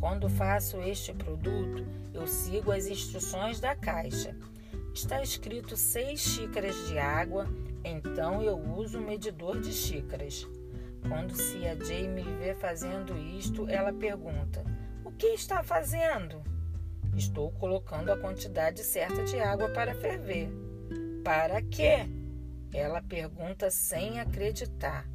Quando 0.00 0.30
faço 0.30 0.80
este 0.80 1.12
produto, 1.12 1.84
eu 2.14 2.26
sigo 2.26 2.72
as 2.72 2.86
instruções 2.86 3.60
da 3.60 3.76
caixa. 3.76 4.34
Está 4.94 5.22
escrito 5.22 5.76
6 5.76 6.18
xícaras 6.18 6.88
de 6.88 6.98
água, 6.98 7.46
então 7.84 8.42
eu 8.42 8.56
uso 8.56 8.98
o 8.98 9.02
medidor 9.02 9.60
de 9.60 9.74
xícaras. 9.74 10.48
Quando 11.06 11.36
Cia 11.36 11.76
Jay 11.84 12.08
me 12.08 12.22
vê 12.22 12.54
fazendo 12.54 13.14
isto, 13.18 13.68
ela 13.68 13.92
pergunta: 13.92 14.64
O 15.04 15.12
que 15.12 15.26
está 15.26 15.62
fazendo? 15.62 16.42
Estou 17.14 17.52
colocando 17.52 18.10
a 18.10 18.16
quantidade 18.16 18.82
certa 18.84 19.22
de 19.22 19.38
água 19.38 19.68
para 19.68 19.94
ferver. 19.94 20.48
Para 21.22 21.60
quê? 21.60 22.08
Ela 22.74 23.00
pergunta 23.00 23.70
sem 23.70 24.18
acreditar. 24.18 25.08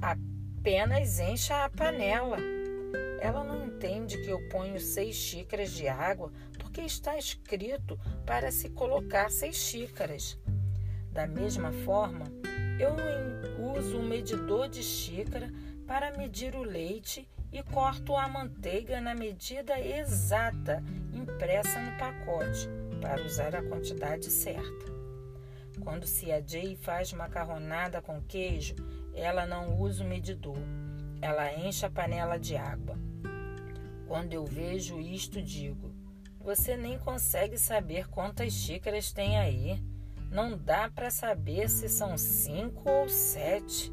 Apenas 0.00 1.20
encha 1.20 1.62
a 1.62 1.68
panela. 1.68 2.38
Ela 3.20 3.44
não 3.44 3.66
entende 3.66 4.16
que 4.22 4.30
eu 4.30 4.48
ponho 4.48 4.80
seis 4.80 5.14
xícaras 5.14 5.72
de 5.72 5.86
água 5.86 6.32
porque 6.58 6.80
está 6.80 7.18
escrito 7.18 8.00
para 8.24 8.50
se 8.50 8.70
colocar 8.70 9.30
seis 9.30 9.56
xícaras. 9.56 10.38
Da 11.12 11.26
mesma 11.26 11.70
forma, 11.84 12.24
eu 12.80 12.96
uso 13.78 13.98
um 13.98 14.06
medidor 14.06 14.66
de 14.66 14.82
xícara 14.82 15.52
para 15.86 16.16
medir 16.16 16.54
o 16.54 16.62
leite 16.62 17.28
e 17.52 17.62
corto 17.62 18.16
a 18.16 18.26
manteiga 18.26 19.02
na 19.02 19.14
medida 19.14 19.78
exata 19.78 20.82
impressa 21.12 21.78
no 21.78 21.96
pacote 21.98 22.68
para 23.02 23.22
usar 23.22 23.54
a 23.54 23.62
quantidade 23.62 24.30
certa. 24.30 24.95
Quando 25.86 26.04
Cia 26.04 26.42
Jay 26.44 26.74
faz 26.74 27.12
macarronada 27.12 28.02
com 28.02 28.20
queijo, 28.20 28.74
ela 29.14 29.46
não 29.46 29.78
usa 29.78 30.02
o 30.02 30.06
medidor. 30.06 30.58
Ela 31.22 31.54
enche 31.54 31.86
a 31.86 31.88
panela 31.88 32.40
de 32.40 32.56
água. 32.56 32.98
Quando 34.08 34.32
eu 34.32 34.44
vejo 34.44 34.98
isto, 34.98 35.40
digo: 35.40 35.94
Você 36.40 36.76
nem 36.76 36.98
consegue 36.98 37.56
saber 37.56 38.08
quantas 38.08 38.52
xícaras 38.52 39.12
tem 39.12 39.38
aí. 39.38 39.80
Não 40.28 40.58
dá 40.58 40.90
para 40.90 41.08
saber 41.08 41.70
se 41.70 41.88
são 41.88 42.18
cinco 42.18 42.90
ou 42.90 43.08
sete. 43.08 43.92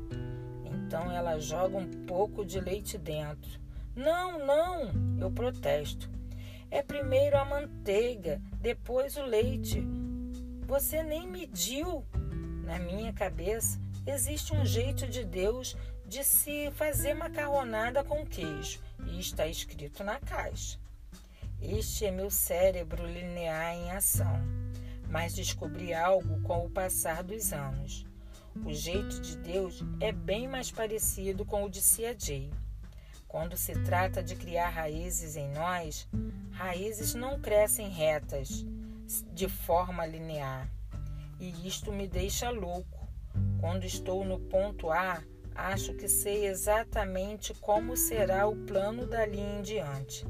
Então 0.65 1.11
ela 1.11 1.37
joga 1.37 1.77
um 1.77 2.05
pouco 2.07 2.43
de 2.43 2.59
leite 2.59 2.97
dentro. 2.97 3.61
Não, 3.95 4.43
não, 4.43 5.19
eu 5.19 5.29
protesto. 5.29 6.09
É 6.71 6.81
primeiro 6.81 7.37
a 7.37 7.45
manteiga, 7.45 8.41
depois 8.59 9.15
o 9.15 9.21
leite. 9.21 9.85
Você 10.67 11.03
nem 11.03 11.27
mediu. 11.27 12.05
Na 12.63 12.79
minha 12.79 13.11
cabeça, 13.11 13.79
existe 14.07 14.53
um 14.55 14.65
jeito 14.65 15.07
de 15.07 15.23
Deus 15.23 15.75
de 16.05 16.23
se 16.23 16.71
fazer 16.71 17.13
macarronada 17.13 18.03
com 18.03 18.25
queijo, 18.25 18.79
e 19.05 19.19
está 19.19 19.45
escrito 19.45 20.03
na 20.03 20.19
caixa. 20.19 20.79
Este 21.61 22.05
é 22.05 22.11
meu 22.11 22.29
cérebro 22.29 23.05
linear 23.05 23.73
em 23.73 23.91
ação, 23.91 24.41
mas 25.09 25.33
descobri 25.33 25.93
algo 25.93 26.41
com 26.41 26.65
o 26.65 26.69
passar 26.69 27.23
dos 27.23 27.51
anos. 27.51 28.05
O 28.65 28.71
jeito 28.71 29.19
de 29.21 29.37
Deus 29.37 29.83
é 29.99 30.11
bem 30.11 30.47
mais 30.47 30.71
parecido 30.71 31.43
com 31.45 31.63
o 31.63 31.69
de 31.69 31.81
Cia 31.81 32.15
Jay. 32.17 32.51
Quando 33.27 33.57
se 33.57 33.73
trata 33.83 34.21
de 34.21 34.35
criar 34.35 34.69
raízes 34.69 35.35
em 35.35 35.49
nós, 35.51 36.07
raízes 36.51 37.15
não 37.15 37.39
crescem 37.39 37.89
retas, 37.89 38.63
de 39.33 39.47
forma 39.47 40.05
linear. 40.05 40.69
E 41.39 41.67
isto 41.67 41.91
me 41.91 42.07
deixa 42.07 42.49
louco. 42.49 43.07
Quando 43.59 43.83
estou 43.83 44.23
no 44.23 44.39
ponto 44.39 44.91
A, 44.91 45.21
acho 45.55 45.93
que 45.93 46.07
sei 46.07 46.45
exatamente 46.47 47.53
como 47.55 47.97
será 47.97 48.47
o 48.47 48.55
plano 48.55 49.05
dali 49.05 49.39
em 49.39 49.61
diante. 49.61 50.25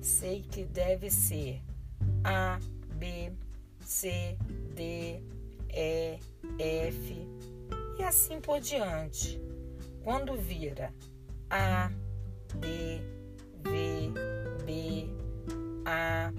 Sei 0.00 0.42
que 0.42 0.64
deve 0.64 1.10
ser 1.10 1.62
A, 2.24 2.58
B, 2.94 3.32
C, 3.84 4.36
D, 4.74 5.22
E, 5.72 6.18
F 6.58 7.28
e 7.98 8.02
assim 8.02 8.40
por 8.40 8.60
diante. 8.60 9.40
Quando 10.02 10.34
vira 10.34 10.92
A, 11.50 11.90
D, 12.54 13.02
V, 13.62 14.12
B, 14.64 15.06
A. 15.84 16.32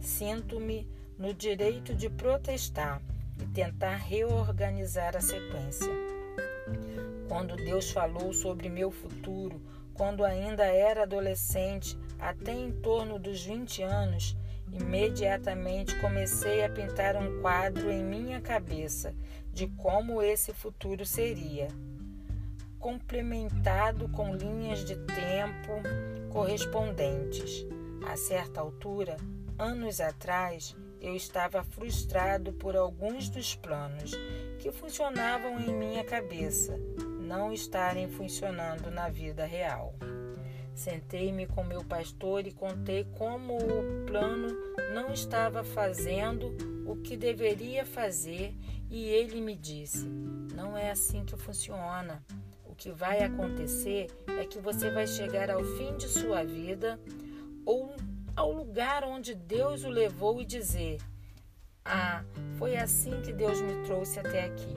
Sinto-me 0.00 0.88
no 1.20 1.34
direito 1.34 1.94
de 1.94 2.08
protestar 2.08 3.02
e 3.38 3.46
tentar 3.48 3.96
reorganizar 3.96 5.14
a 5.14 5.20
sequência. 5.20 5.92
Quando 7.28 7.56
Deus 7.56 7.90
falou 7.90 8.32
sobre 8.32 8.70
meu 8.70 8.90
futuro, 8.90 9.60
quando 9.92 10.24
ainda 10.24 10.64
era 10.64 11.02
adolescente, 11.02 11.96
até 12.18 12.52
em 12.52 12.72
torno 12.72 13.18
dos 13.18 13.44
20 13.44 13.82
anos, 13.82 14.34
imediatamente 14.72 15.94
comecei 16.00 16.64
a 16.64 16.70
pintar 16.70 17.16
um 17.16 17.42
quadro 17.42 17.90
em 17.90 18.02
minha 18.02 18.40
cabeça 18.40 19.14
de 19.52 19.66
como 19.68 20.22
esse 20.22 20.54
futuro 20.54 21.04
seria 21.04 21.68
complementado 22.78 24.08
com 24.08 24.34
linhas 24.34 24.86
de 24.86 24.96
tempo 24.96 25.82
correspondentes. 26.30 27.66
A 28.08 28.16
certa 28.16 28.60
altura, 28.60 29.18
anos 29.58 30.00
atrás, 30.00 30.74
eu 31.00 31.14
estava 31.14 31.62
frustrado 31.64 32.52
por 32.52 32.76
alguns 32.76 33.28
dos 33.28 33.54
planos 33.54 34.12
que 34.58 34.70
funcionavam 34.70 35.58
em 35.60 35.72
minha 35.72 36.04
cabeça 36.04 36.78
não 37.20 37.52
estarem 37.52 38.08
funcionando 38.08 38.90
na 38.90 39.08
vida 39.08 39.44
real. 39.44 39.94
Sentei-me 40.74 41.46
com 41.46 41.62
meu 41.64 41.84
pastor 41.84 42.46
e 42.46 42.52
contei 42.52 43.04
como 43.16 43.56
o 43.56 44.06
plano 44.06 44.48
não 44.94 45.12
estava 45.12 45.62
fazendo 45.62 46.56
o 46.86 46.96
que 46.96 47.16
deveria 47.16 47.84
fazer, 47.84 48.54
e 48.90 49.04
ele 49.04 49.40
me 49.40 49.54
disse: 49.56 50.08
Não 50.54 50.76
é 50.76 50.90
assim 50.90 51.24
que 51.24 51.36
funciona 51.36 52.22
que 52.80 52.90
vai 52.90 53.22
acontecer 53.22 54.06
é 54.38 54.46
que 54.46 54.58
você 54.58 54.90
vai 54.90 55.06
chegar 55.06 55.50
ao 55.50 55.62
fim 55.62 55.94
de 55.98 56.08
sua 56.08 56.42
vida 56.42 56.98
ou 57.66 57.94
ao 58.40 58.52
lugar 58.52 59.04
onde 59.04 59.34
Deus 59.34 59.84
o 59.84 59.90
levou 59.90 60.40
e 60.40 60.46
dizer: 60.46 60.98
Ah, 61.84 62.24
foi 62.56 62.74
assim 62.74 63.20
que 63.20 63.32
Deus 63.32 63.60
me 63.60 63.84
trouxe 63.84 64.18
até 64.18 64.46
aqui. 64.46 64.74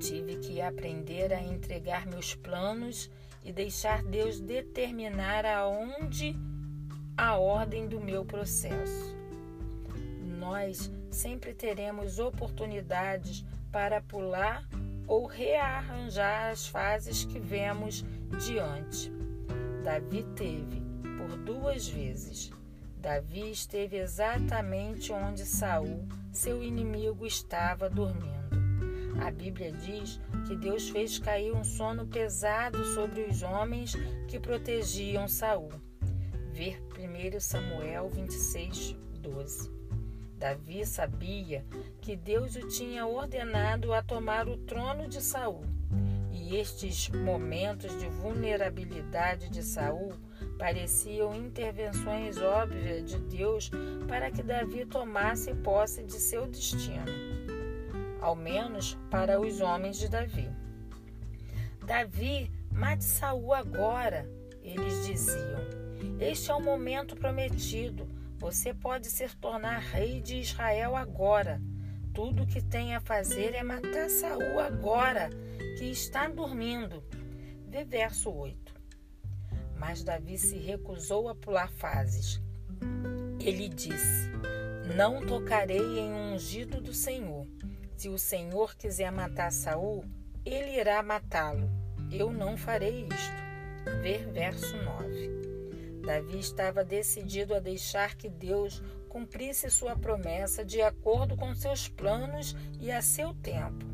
Tive 0.00 0.36
que 0.38 0.60
aprender 0.60 1.32
a 1.32 1.40
entregar 1.40 2.04
meus 2.06 2.34
planos 2.34 3.08
e 3.44 3.52
deixar 3.52 4.02
Deus 4.02 4.40
determinar 4.40 5.46
aonde 5.46 6.36
a 7.16 7.38
ordem 7.38 7.86
do 7.86 8.00
meu 8.00 8.24
processo. 8.24 9.16
Nós 10.40 10.90
sempre 11.08 11.54
teremos 11.54 12.18
oportunidades 12.18 13.44
para 13.70 14.00
pular 14.00 14.68
ou 15.06 15.24
rearranjar 15.26 16.50
as 16.50 16.66
fases 16.66 17.24
que 17.24 17.38
vemos 17.38 18.04
diante. 18.44 19.12
Davi 19.84 20.24
teve 20.34 20.81
por 21.22 21.36
duas 21.36 21.88
vezes. 21.88 22.50
Davi 22.96 23.50
esteve 23.50 23.96
exatamente 23.96 25.12
onde 25.12 25.44
Saul, 25.44 26.06
seu 26.32 26.62
inimigo, 26.62 27.26
estava 27.26 27.88
dormindo. 27.88 28.32
A 29.24 29.30
Bíblia 29.30 29.72
diz 29.72 30.20
que 30.46 30.56
Deus 30.56 30.88
fez 30.88 31.18
cair 31.18 31.52
um 31.52 31.64
sono 31.64 32.06
pesado 32.06 32.84
sobre 32.94 33.22
os 33.22 33.42
homens 33.42 33.92
que 34.26 34.40
protegiam 34.40 35.28
Saul. 35.28 35.70
Ver 36.52 36.82
1 36.98 37.40
Samuel 37.40 38.08
26, 38.10 38.96
12. 39.20 39.70
Davi 40.38 40.84
sabia 40.84 41.64
que 42.00 42.16
Deus 42.16 42.56
o 42.56 42.66
tinha 42.68 43.06
ordenado 43.06 43.92
a 43.92 44.02
tomar 44.02 44.48
o 44.48 44.56
trono 44.56 45.06
de 45.06 45.20
Saul. 45.20 45.62
E 46.32 46.56
estes 46.56 47.08
momentos 47.10 47.96
de 47.98 48.08
vulnerabilidade 48.08 49.48
de 49.48 49.62
Saul 49.62 50.12
pareciam 50.58 51.34
intervenções 51.34 52.38
óbvias 52.38 53.10
de 53.10 53.18
Deus 53.18 53.70
para 54.06 54.30
que 54.30 54.42
Davi 54.42 54.84
tomasse 54.86 55.54
posse 55.54 56.02
de 56.02 56.14
seu 56.14 56.46
destino, 56.46 57.04
ao 58.20 58.36
menos 58.36 58.98
para 59.10 59.40
os 59.40 59.60
homens 59.60 59.98
de 59.98 60.08
Davi. 60.08 60.48
Davi, 61.84 62.50
mate 62.70 63.04
Saul 63.04 63.52
agora, 63.52 64.28
eles 64.62 65.06
diziam. 65.06 65.60
Este 66.20 66.50
é 66.50 66.54
o 66.54 66.60
momento 66.60 67.16
prometido. 67.16 68.08
Você 68.38 68.72
pode 68.72 69.08
se 69.08 69.28
tornar 69.36 69.78
rei 69.80 70.20
de 70.20 70.36
Israel 70.38 70.96
agora. 70.96 71.60
Tudo 72.14 72.42
o 72.42 72.46
que 72.46 72.62
tem 72.62 72.94
a 72.94 73.00
fazer 73.00 73.54
é 73.54 73.62
matar 73.62 74.08
Saul 74.10 74.60
agora, 74.60 75.30
que 75.78 75.84
está 75.84 76.28
dormindo. 76.28 77.02
Vê 77.68 77.84
verso 77.84 78.30
8. 78.30 78.61
Mas 79.82 80.04
Davi 80.04 80.38
se 80.38 80.56
recusou 80.58 81.28
a 81.28 81.34
pular 81.34 81.68
fases. 81.72 82.40
Ele 83.40 83.68
disse: 83.68 84.30
Não 84.94 85.26
tocarei 85.26 85.98
em 85.98 86.12
um 86.12 86.34
ungido 86.34 86.80
do 86.80 86.94
Senhor. 86.94 87.48
Se 87.96 88.08
o 88.08 88.16
Senhor 88.16 88.76
quiser 88.76 89.10
matar 89.10 89.50
Saul, 89.50 90.04
ele 90.46 90.78
irá 90.78 91.02
matá-lo. 91.02 91.68
Eu 92.12 92.32
não 92.32 92.56
farei 92.56 93.08
isto. 93.08 94.00
Ver 94.02 94.30
verso 94.30 94.76
9. 94.76 96.00
Davi 96.06 96.38
estava 96.38 96.84
decidido 96.84 97.52
a 97.52 97.58
deixar 97.58 98.14
que 98.14 98.28
Deus 98.28 98.80
cumprisse 99.08 99.68
sua 99.68 99.96
promessa 99.96 100.64
de 100.64 100.80
acordo 100.80 101.36
com 101.36 101.52
seus 101.56 101.88
planos 101.88 102.54
e 102.78 102.92
a 102.92 103.02
seu 103.02 103.34
tempo. 103.34 103.84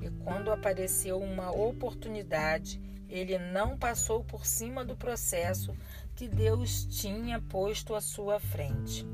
E 0.00 0.08
quando 0.22 0.52
apareceu 0.52 1.18
uma 1.18 1.50
oportunidade, 1.50 2.80
ele 3.12 3.38
não 3.38 3.76
passou 3.76 4.24
por 4.24 4.46
cima 4.46 4.82
do 4.82 4.96
processo 4.96 5.76
que 6.16 6.26
Deus 6.26 6.86
tinha 6.86 7.40
posto 7.42 7.94
à 7.94 8.00
sua 8.00 8.40
frente. 8.40 9.06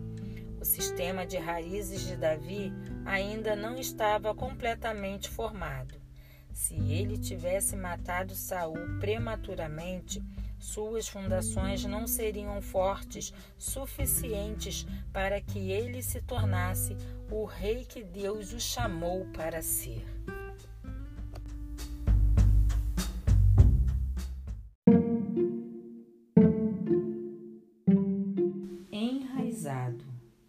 O 0.61 0.65
sistema 0.65 1.27
de 1.27 1.37
raízes 1.37 2.07
de 2.07 2.17
Davi 2.17 2.73
ainda 3.05 3.57
não 3.57 3.77
estava 3.77 4.33
completamente 4.35 5.29
formado. 5.29 5.95
Se 6.53 6.75
ele 6.75 7.19
tivesse 7.19 7.77
matado 7.77 8.35
Saul 8.35 8.99
prematuramente, 9.01 10.23
suas 10.59 11.09
fundações 11.09 11.85
não 11.85 12.07
seriam 12.07 12.61
fortes 12.63 13.33
suficientes 13.57 14.87
para 15.13 15.41
que 15.41 15.71
ele 15.71 16.03
se 16.03 16.21
tornasse 16.23 16.97
o 17.31 17.45
rei 17.45 17.85
que 17.85 18.03
Deus 18.05 18.53
o 18.53 18.61
chamou 18.61 19.27
para 19.27 19.61
ser. 19.61 20.05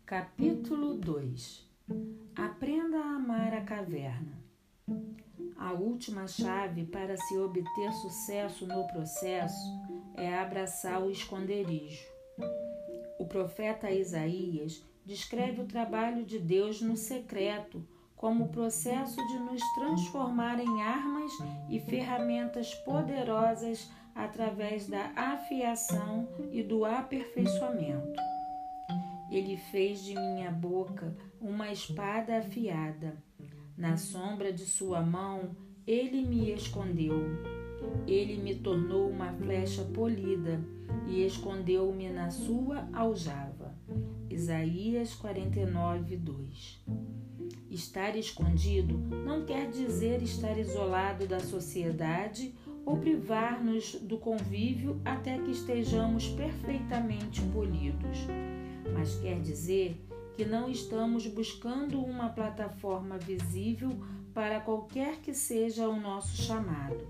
Capítulo 0.09 0.95
2 0.95 1.69
Aprenda 2.35 2.97
a 2.97 3.15
amar 3.17 3.53
a 3.53 3.61
caverna. 3.61 4.43
A 5.55 5.73
última 5.73 6.25
chave 6.25 6.83
para 6.85 7.15
se 7.15 7.37
obter 7.37 7.93
sucesso 7.93 8.65
no 8.65 8.87
processo 8.87 9.69
é 10.15 10.33
abraçar 10.33 10.99
o 10.99 11.11
esconderijo. 11.11 12.03
O 13.19 13.25
profeta 13.27 13.91
Isaías 13.91 14.83
descreve 15.05 15.61
o 15.61 15.67
trabalho 15.67 16.25
de 16.25 16.39
Deus 16.39 16.81
no 16.81 16.97
secreto 16.97 17.87
como 18.15 18.45
o 18.45 18.49
processo 18.49 19.15
de 19.27 19.37
nos 19.37 19.61
transformar 19.75 20.59
em 20.59 20.81
armas 20.81 21.31
e 21.69 21.79
ferramentas 21.81 22.73
poderosas 22.73 23.87
através 24.15 24.87
da 24.87 25.11
afiação 25.15 26.27
e 26.51 26.63
do 26.63 26.83
aperfeiçoamento. 26.83 28.28
Ele 29.31 29.57
fez 29.57 30.03
de 30.03 30.15
minha 30.15 30.51
boca 30.51 31.15
uma 31.39 31.71
espada 31.71 32.37
afiada. 32.37 33.21
Na 33.77 33.95
sombra 33.95 34.51
de 34.51 34.65
sua 34.65 35.01
mão, 35.01 35.55
ele 35.85 36.25
me 36.25 36.51
escondeu. 36.51 37.15
Ele 38.05 38.37
me 38.37 38.55
tornou 38.55 39.09
uma 39.09 39.31
flecha 39.33 39.83
polida 39.85 40.59
e 41.07 41.25
escondeu-me 41.25 42.09
na 42.09 42.29
sua 42.29 42.89
aljava. 42.91 43.73
Isaías 44.29 45.15
49, 45.15 46.17
2 46.17 46.85
Estar 47.69 48.15
escondido 48.15 48.97
não 49.25 49.45
quer 49.45 49.69
dizer 49.69 50.21
estar 50.21 50.57
isolado 50.57 51.27
da 51.27 51.39
sociedade 51.39 52.53
ou 52.85 52.97
privar-nos 52.97 53.93
do 53.95 54.17
convívio 54.17 54.99
até 55.05 55.37
que 55.37 55.51
estejamos 55.51 56.27
perfeitamente 56.29 57.41
polidos, 57.53 58.17
mas 58.99 59.15
quer 59.15 59.39
dizer 59.39 60.05
que 60.35 60.43
não 60.43 60.69
estamos 60.69 61.25
buscando 61.25 62.03
uma 62.03 62.29
plataforma 62.29 63.17
visível 63.17 63.97
para 64.33 64.59
qualquer 64.59 65.21
que 65.21 65.33
seja 65.33 65.87
o 65.87 65.99
nosso 65.99 66.35
chamado. 66.35 67.07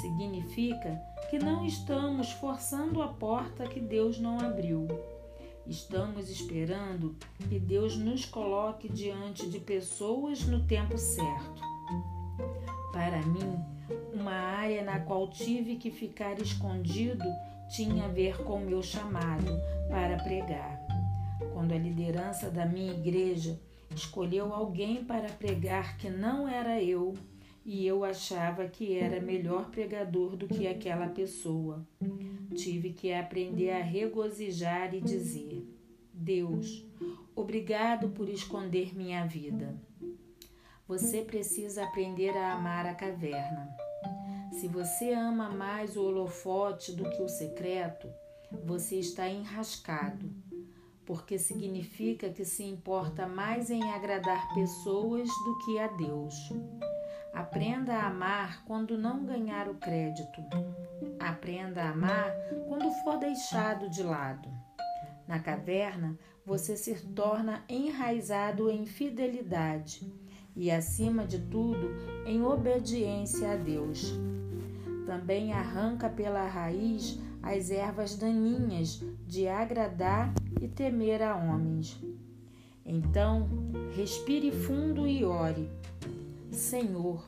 Significa 0.00 1.00
que 1.30 1.38
não 1.38 1.64
estamos 1.64 2.30
forçando 2.32 3.02
a 3.02 3.08
porta 3.08 3.64
que 3.66 3.80
Deus 3.80 4.20
não 4.20 4.38
abriu 4.38 4.86
Estamos 5.66 6.28
esperando 6.28 7.14
que 7.48 7.58
Deus 7.58 7.96
nos 7.96 8.24
coloque 8.24 8.88
diante 8.88 9.48
de 9.48 9.60
pessoas 9.60 10.44
no 10.44 10.66
tempo 10.66 10.98
certo. 10.98 11.62
Para 12.92 13.22
mim, 13.22 13.56
uma 14.12 14.32
área 14.32 14.82
na 14.82 14.98
qual 14.98 15.28
tive 15.28 15.76
que 15.76 15.90
ficar 15.90 16.40
escondido 16.40 17.24
tinha 17.68 18.06
a 18.06 18.08
ver 18.08 18.42
com 18.42 18.58
meu 18.58 18.82
chamado 18.82 19.52
para 19.88 20.16
pregar. 20.16 20.79
Quando 21.60 21.72
a 21.72 21.78
liderança 21.78 22.50
da 22.50 22.64
minha 22.64 22.90
igreja 22.90 23.60
escolheu 23.94 24.54
alguém 24.54 25.04
para 25.04 25.28
pregar 25.28 25.98
que 25.98 26.08
não 26.08 26.48
era 26.48 26.82
eu, 26.82 27.12
e 27.66 27.86
eu 27.86 28.02
achava 28.02 28.66
que 28.66 28.96
era 28.96 29.20
melhor 29.20 29.70
pregador 29.70 30.38
do 30.38 30.48
que 30.48 30.66
aquela 30.66 31.08
pessoa. 31.08 31.86
Tive 32.54 32.94
que 32.94 33.12
aprender 33.12 33.72
a 33.72 33.82
regozijar 33.82 34.94
e 34.94 35.02
dizer: 35.02 35.62
Deus, 36.14 36.82
obrigado 37.36 38.08
por 38.08 38.30
esconder 38.30 38.96
minha 38.96 39.26
vida. 39.26 39.78
Você 40.88 41.20
precisa 41.20 41.84
aprender 41.84 42.34
a 42.38 42.54
amar 42.54 42.86
a 42.86 42.94
caverna. 42.94 43.68
Se 44.50 44.66
você 44.66 45.12
ama 45.12 45.50
mais 45.50 45.94
o 45.94 46.06
holofote 46.06 46.92
do 46.92 47.04
que 47.10 47.20
o 47.20 47.28
secreto, 47.28 48.08
você 48.64 48.96
está 48.96 49.28
enrascado, 49.28 50.28
porque 51.10 51.40
significa 51.40 52.30
que 52.30 52.44
se 52.44 52.62
importa 52.62 53.26
mais 53.26 53.68
em 53.68 53.82
agradar 53.90 54.54
pessoas 54.54 55.28
do 55.44 55.58
que 55.58 55.76
a 55.76 55.88
Deus. 55.88 56.52
Aprenda 57.34 57.94
a 57.94 58.06
amar 58.06 58.64
quando 58.64 58.96
não 58.96 59.24
ganhar 59.24 59.68
o 59.68 59.74
crédito. 59.74 60.40
Aprenda 61.18 61.82
a 61.82 61.90
amar 61.90 62.32
quando 62.68 62.88
for 63.02 63.18
deixado 63.18 63.90
de 63.90 64.04
lado. 64.04 64.48
Na 65.26 65.40
caverna, 65.40 66.16
você 66.46 66.76
se 66.76 66.94
torna 67.08 67.64
enraizado 67.68 68.70
em 68.70 68.86
fidelidade 68.86 70.08
e, 70.54 70.70
acima 70.70 71.26
de 71.26 71.40
tudo, 71.40 71.90
em 72.24 72.40
obediência 72.40 73.50
a 73.50 73.56
Deus. 73.56 74.14
Também 75.06 75.52
arranca 75.52 76.08
pela 76.08 76.46
raiz 76.46 77.18
as 77.42 77.68
ervas 77.72 78.14
daninhas 78.14 79.02
de 79.26 79.48
agradar 79.48 80.32
e 80.60 80.68
temer 80.68 81.22
a 81.22 81.36
homens. 81.36 82.00
Então, 82.84 83.48
respire 83.94 84.50
fundo 84.50 85.06
e 85.06 85.24
ore. 85.24 85.70
Senhor, 86.50 87.24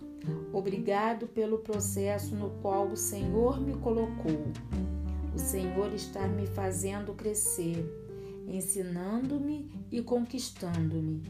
obrigado 0.52 1.26
pelo 1.26 1.58
processo 1.58 2.34
no 2.34 2.50
qual 2.62 2.88
o 2.88 2.96
Senhor 2.96 3.60
me 3.60 3.74
colocou. 3.74 4.46
O 5.34 5.38
Senhor 5.38 5.92
está 5.94 6.26
me 6.26 6.46
fazendo 6.46 7.14
crescer, 7.14 7.84
ensinando-me 8.48 9.70
e 9.90 10.02
conquistando-me. 10.02 11.22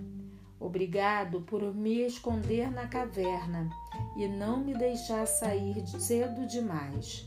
Obrigado 0.59 1.40
por 1.43 1.74
me 1.74 2.07
esconder 2.07 2.70
na 2.70 2.86
caverna 2.86 3.68
e 4.16 4.28
não 4.28 4.62
me 4.64 4.74
deixar 4.74 5.26
sair 5.26 5.86
cedo 5.86 6.47
demais. 6.47 7.26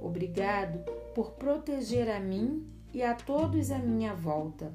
Obrigado 0.00 0.78
por 1.14 1.32
proteger 1.32 2.08
a 2.08 2.18
mim 2.18 2.66
e 2.96 3.02
a 3.02 3.12
todos 3.12 3.70
à 3.70 3.78
minha 3.78 4.14
volta 4.14 4.72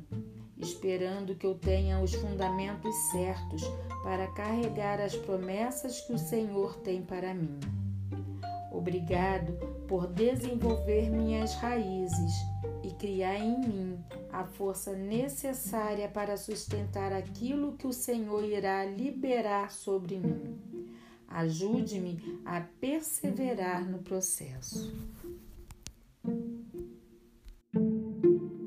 esperando 0.55 1.33
que 1.33 1.47
eu 1.47 1.55
tenha 1.55 1.99
os 1.99 2.13
fundamentos 2.13 2.95
certos 3.11 3.63
para 4.03 4.27
carregar 4.33 5.01
as 5.01 5.15
promessas 5.15 6.01
que 6.01 6.13
o 6.13 6.19
Senhor 6.19 6.77
tem 6.81 7.01
para 7.01 7.33
mim. 7.33 7.59
Obrigado 8.71 9.53
por 9.87 10.05
desenvolver 10.05 11.09
minhas 11.09 11.55
raízes 11.55 12.31
e 12.83 12.91
criar 12.91 13.39
em 13.39 13.59
mim 13.59 13.99
a 14.31 14.43
força 14.43 14.93
necessária 14.93 16.07
para 16.07 16.37
sustentar 16.37 17.11
aquilo 17.11 17.73
que 17.73 17.87
o 17.87 17.91
Senhor 17.91 18.43
irá 18.43 18.85
liberar 18.85 19.71
sobre 19.71 20.19
mim. 20.19 20.59
Ajude-me 21.27 22.39
a 22.45 22.61
perseverar 22.61 23.83
no 23.83 23.97
processo. 23.97 24.93
Música 27.73 28.60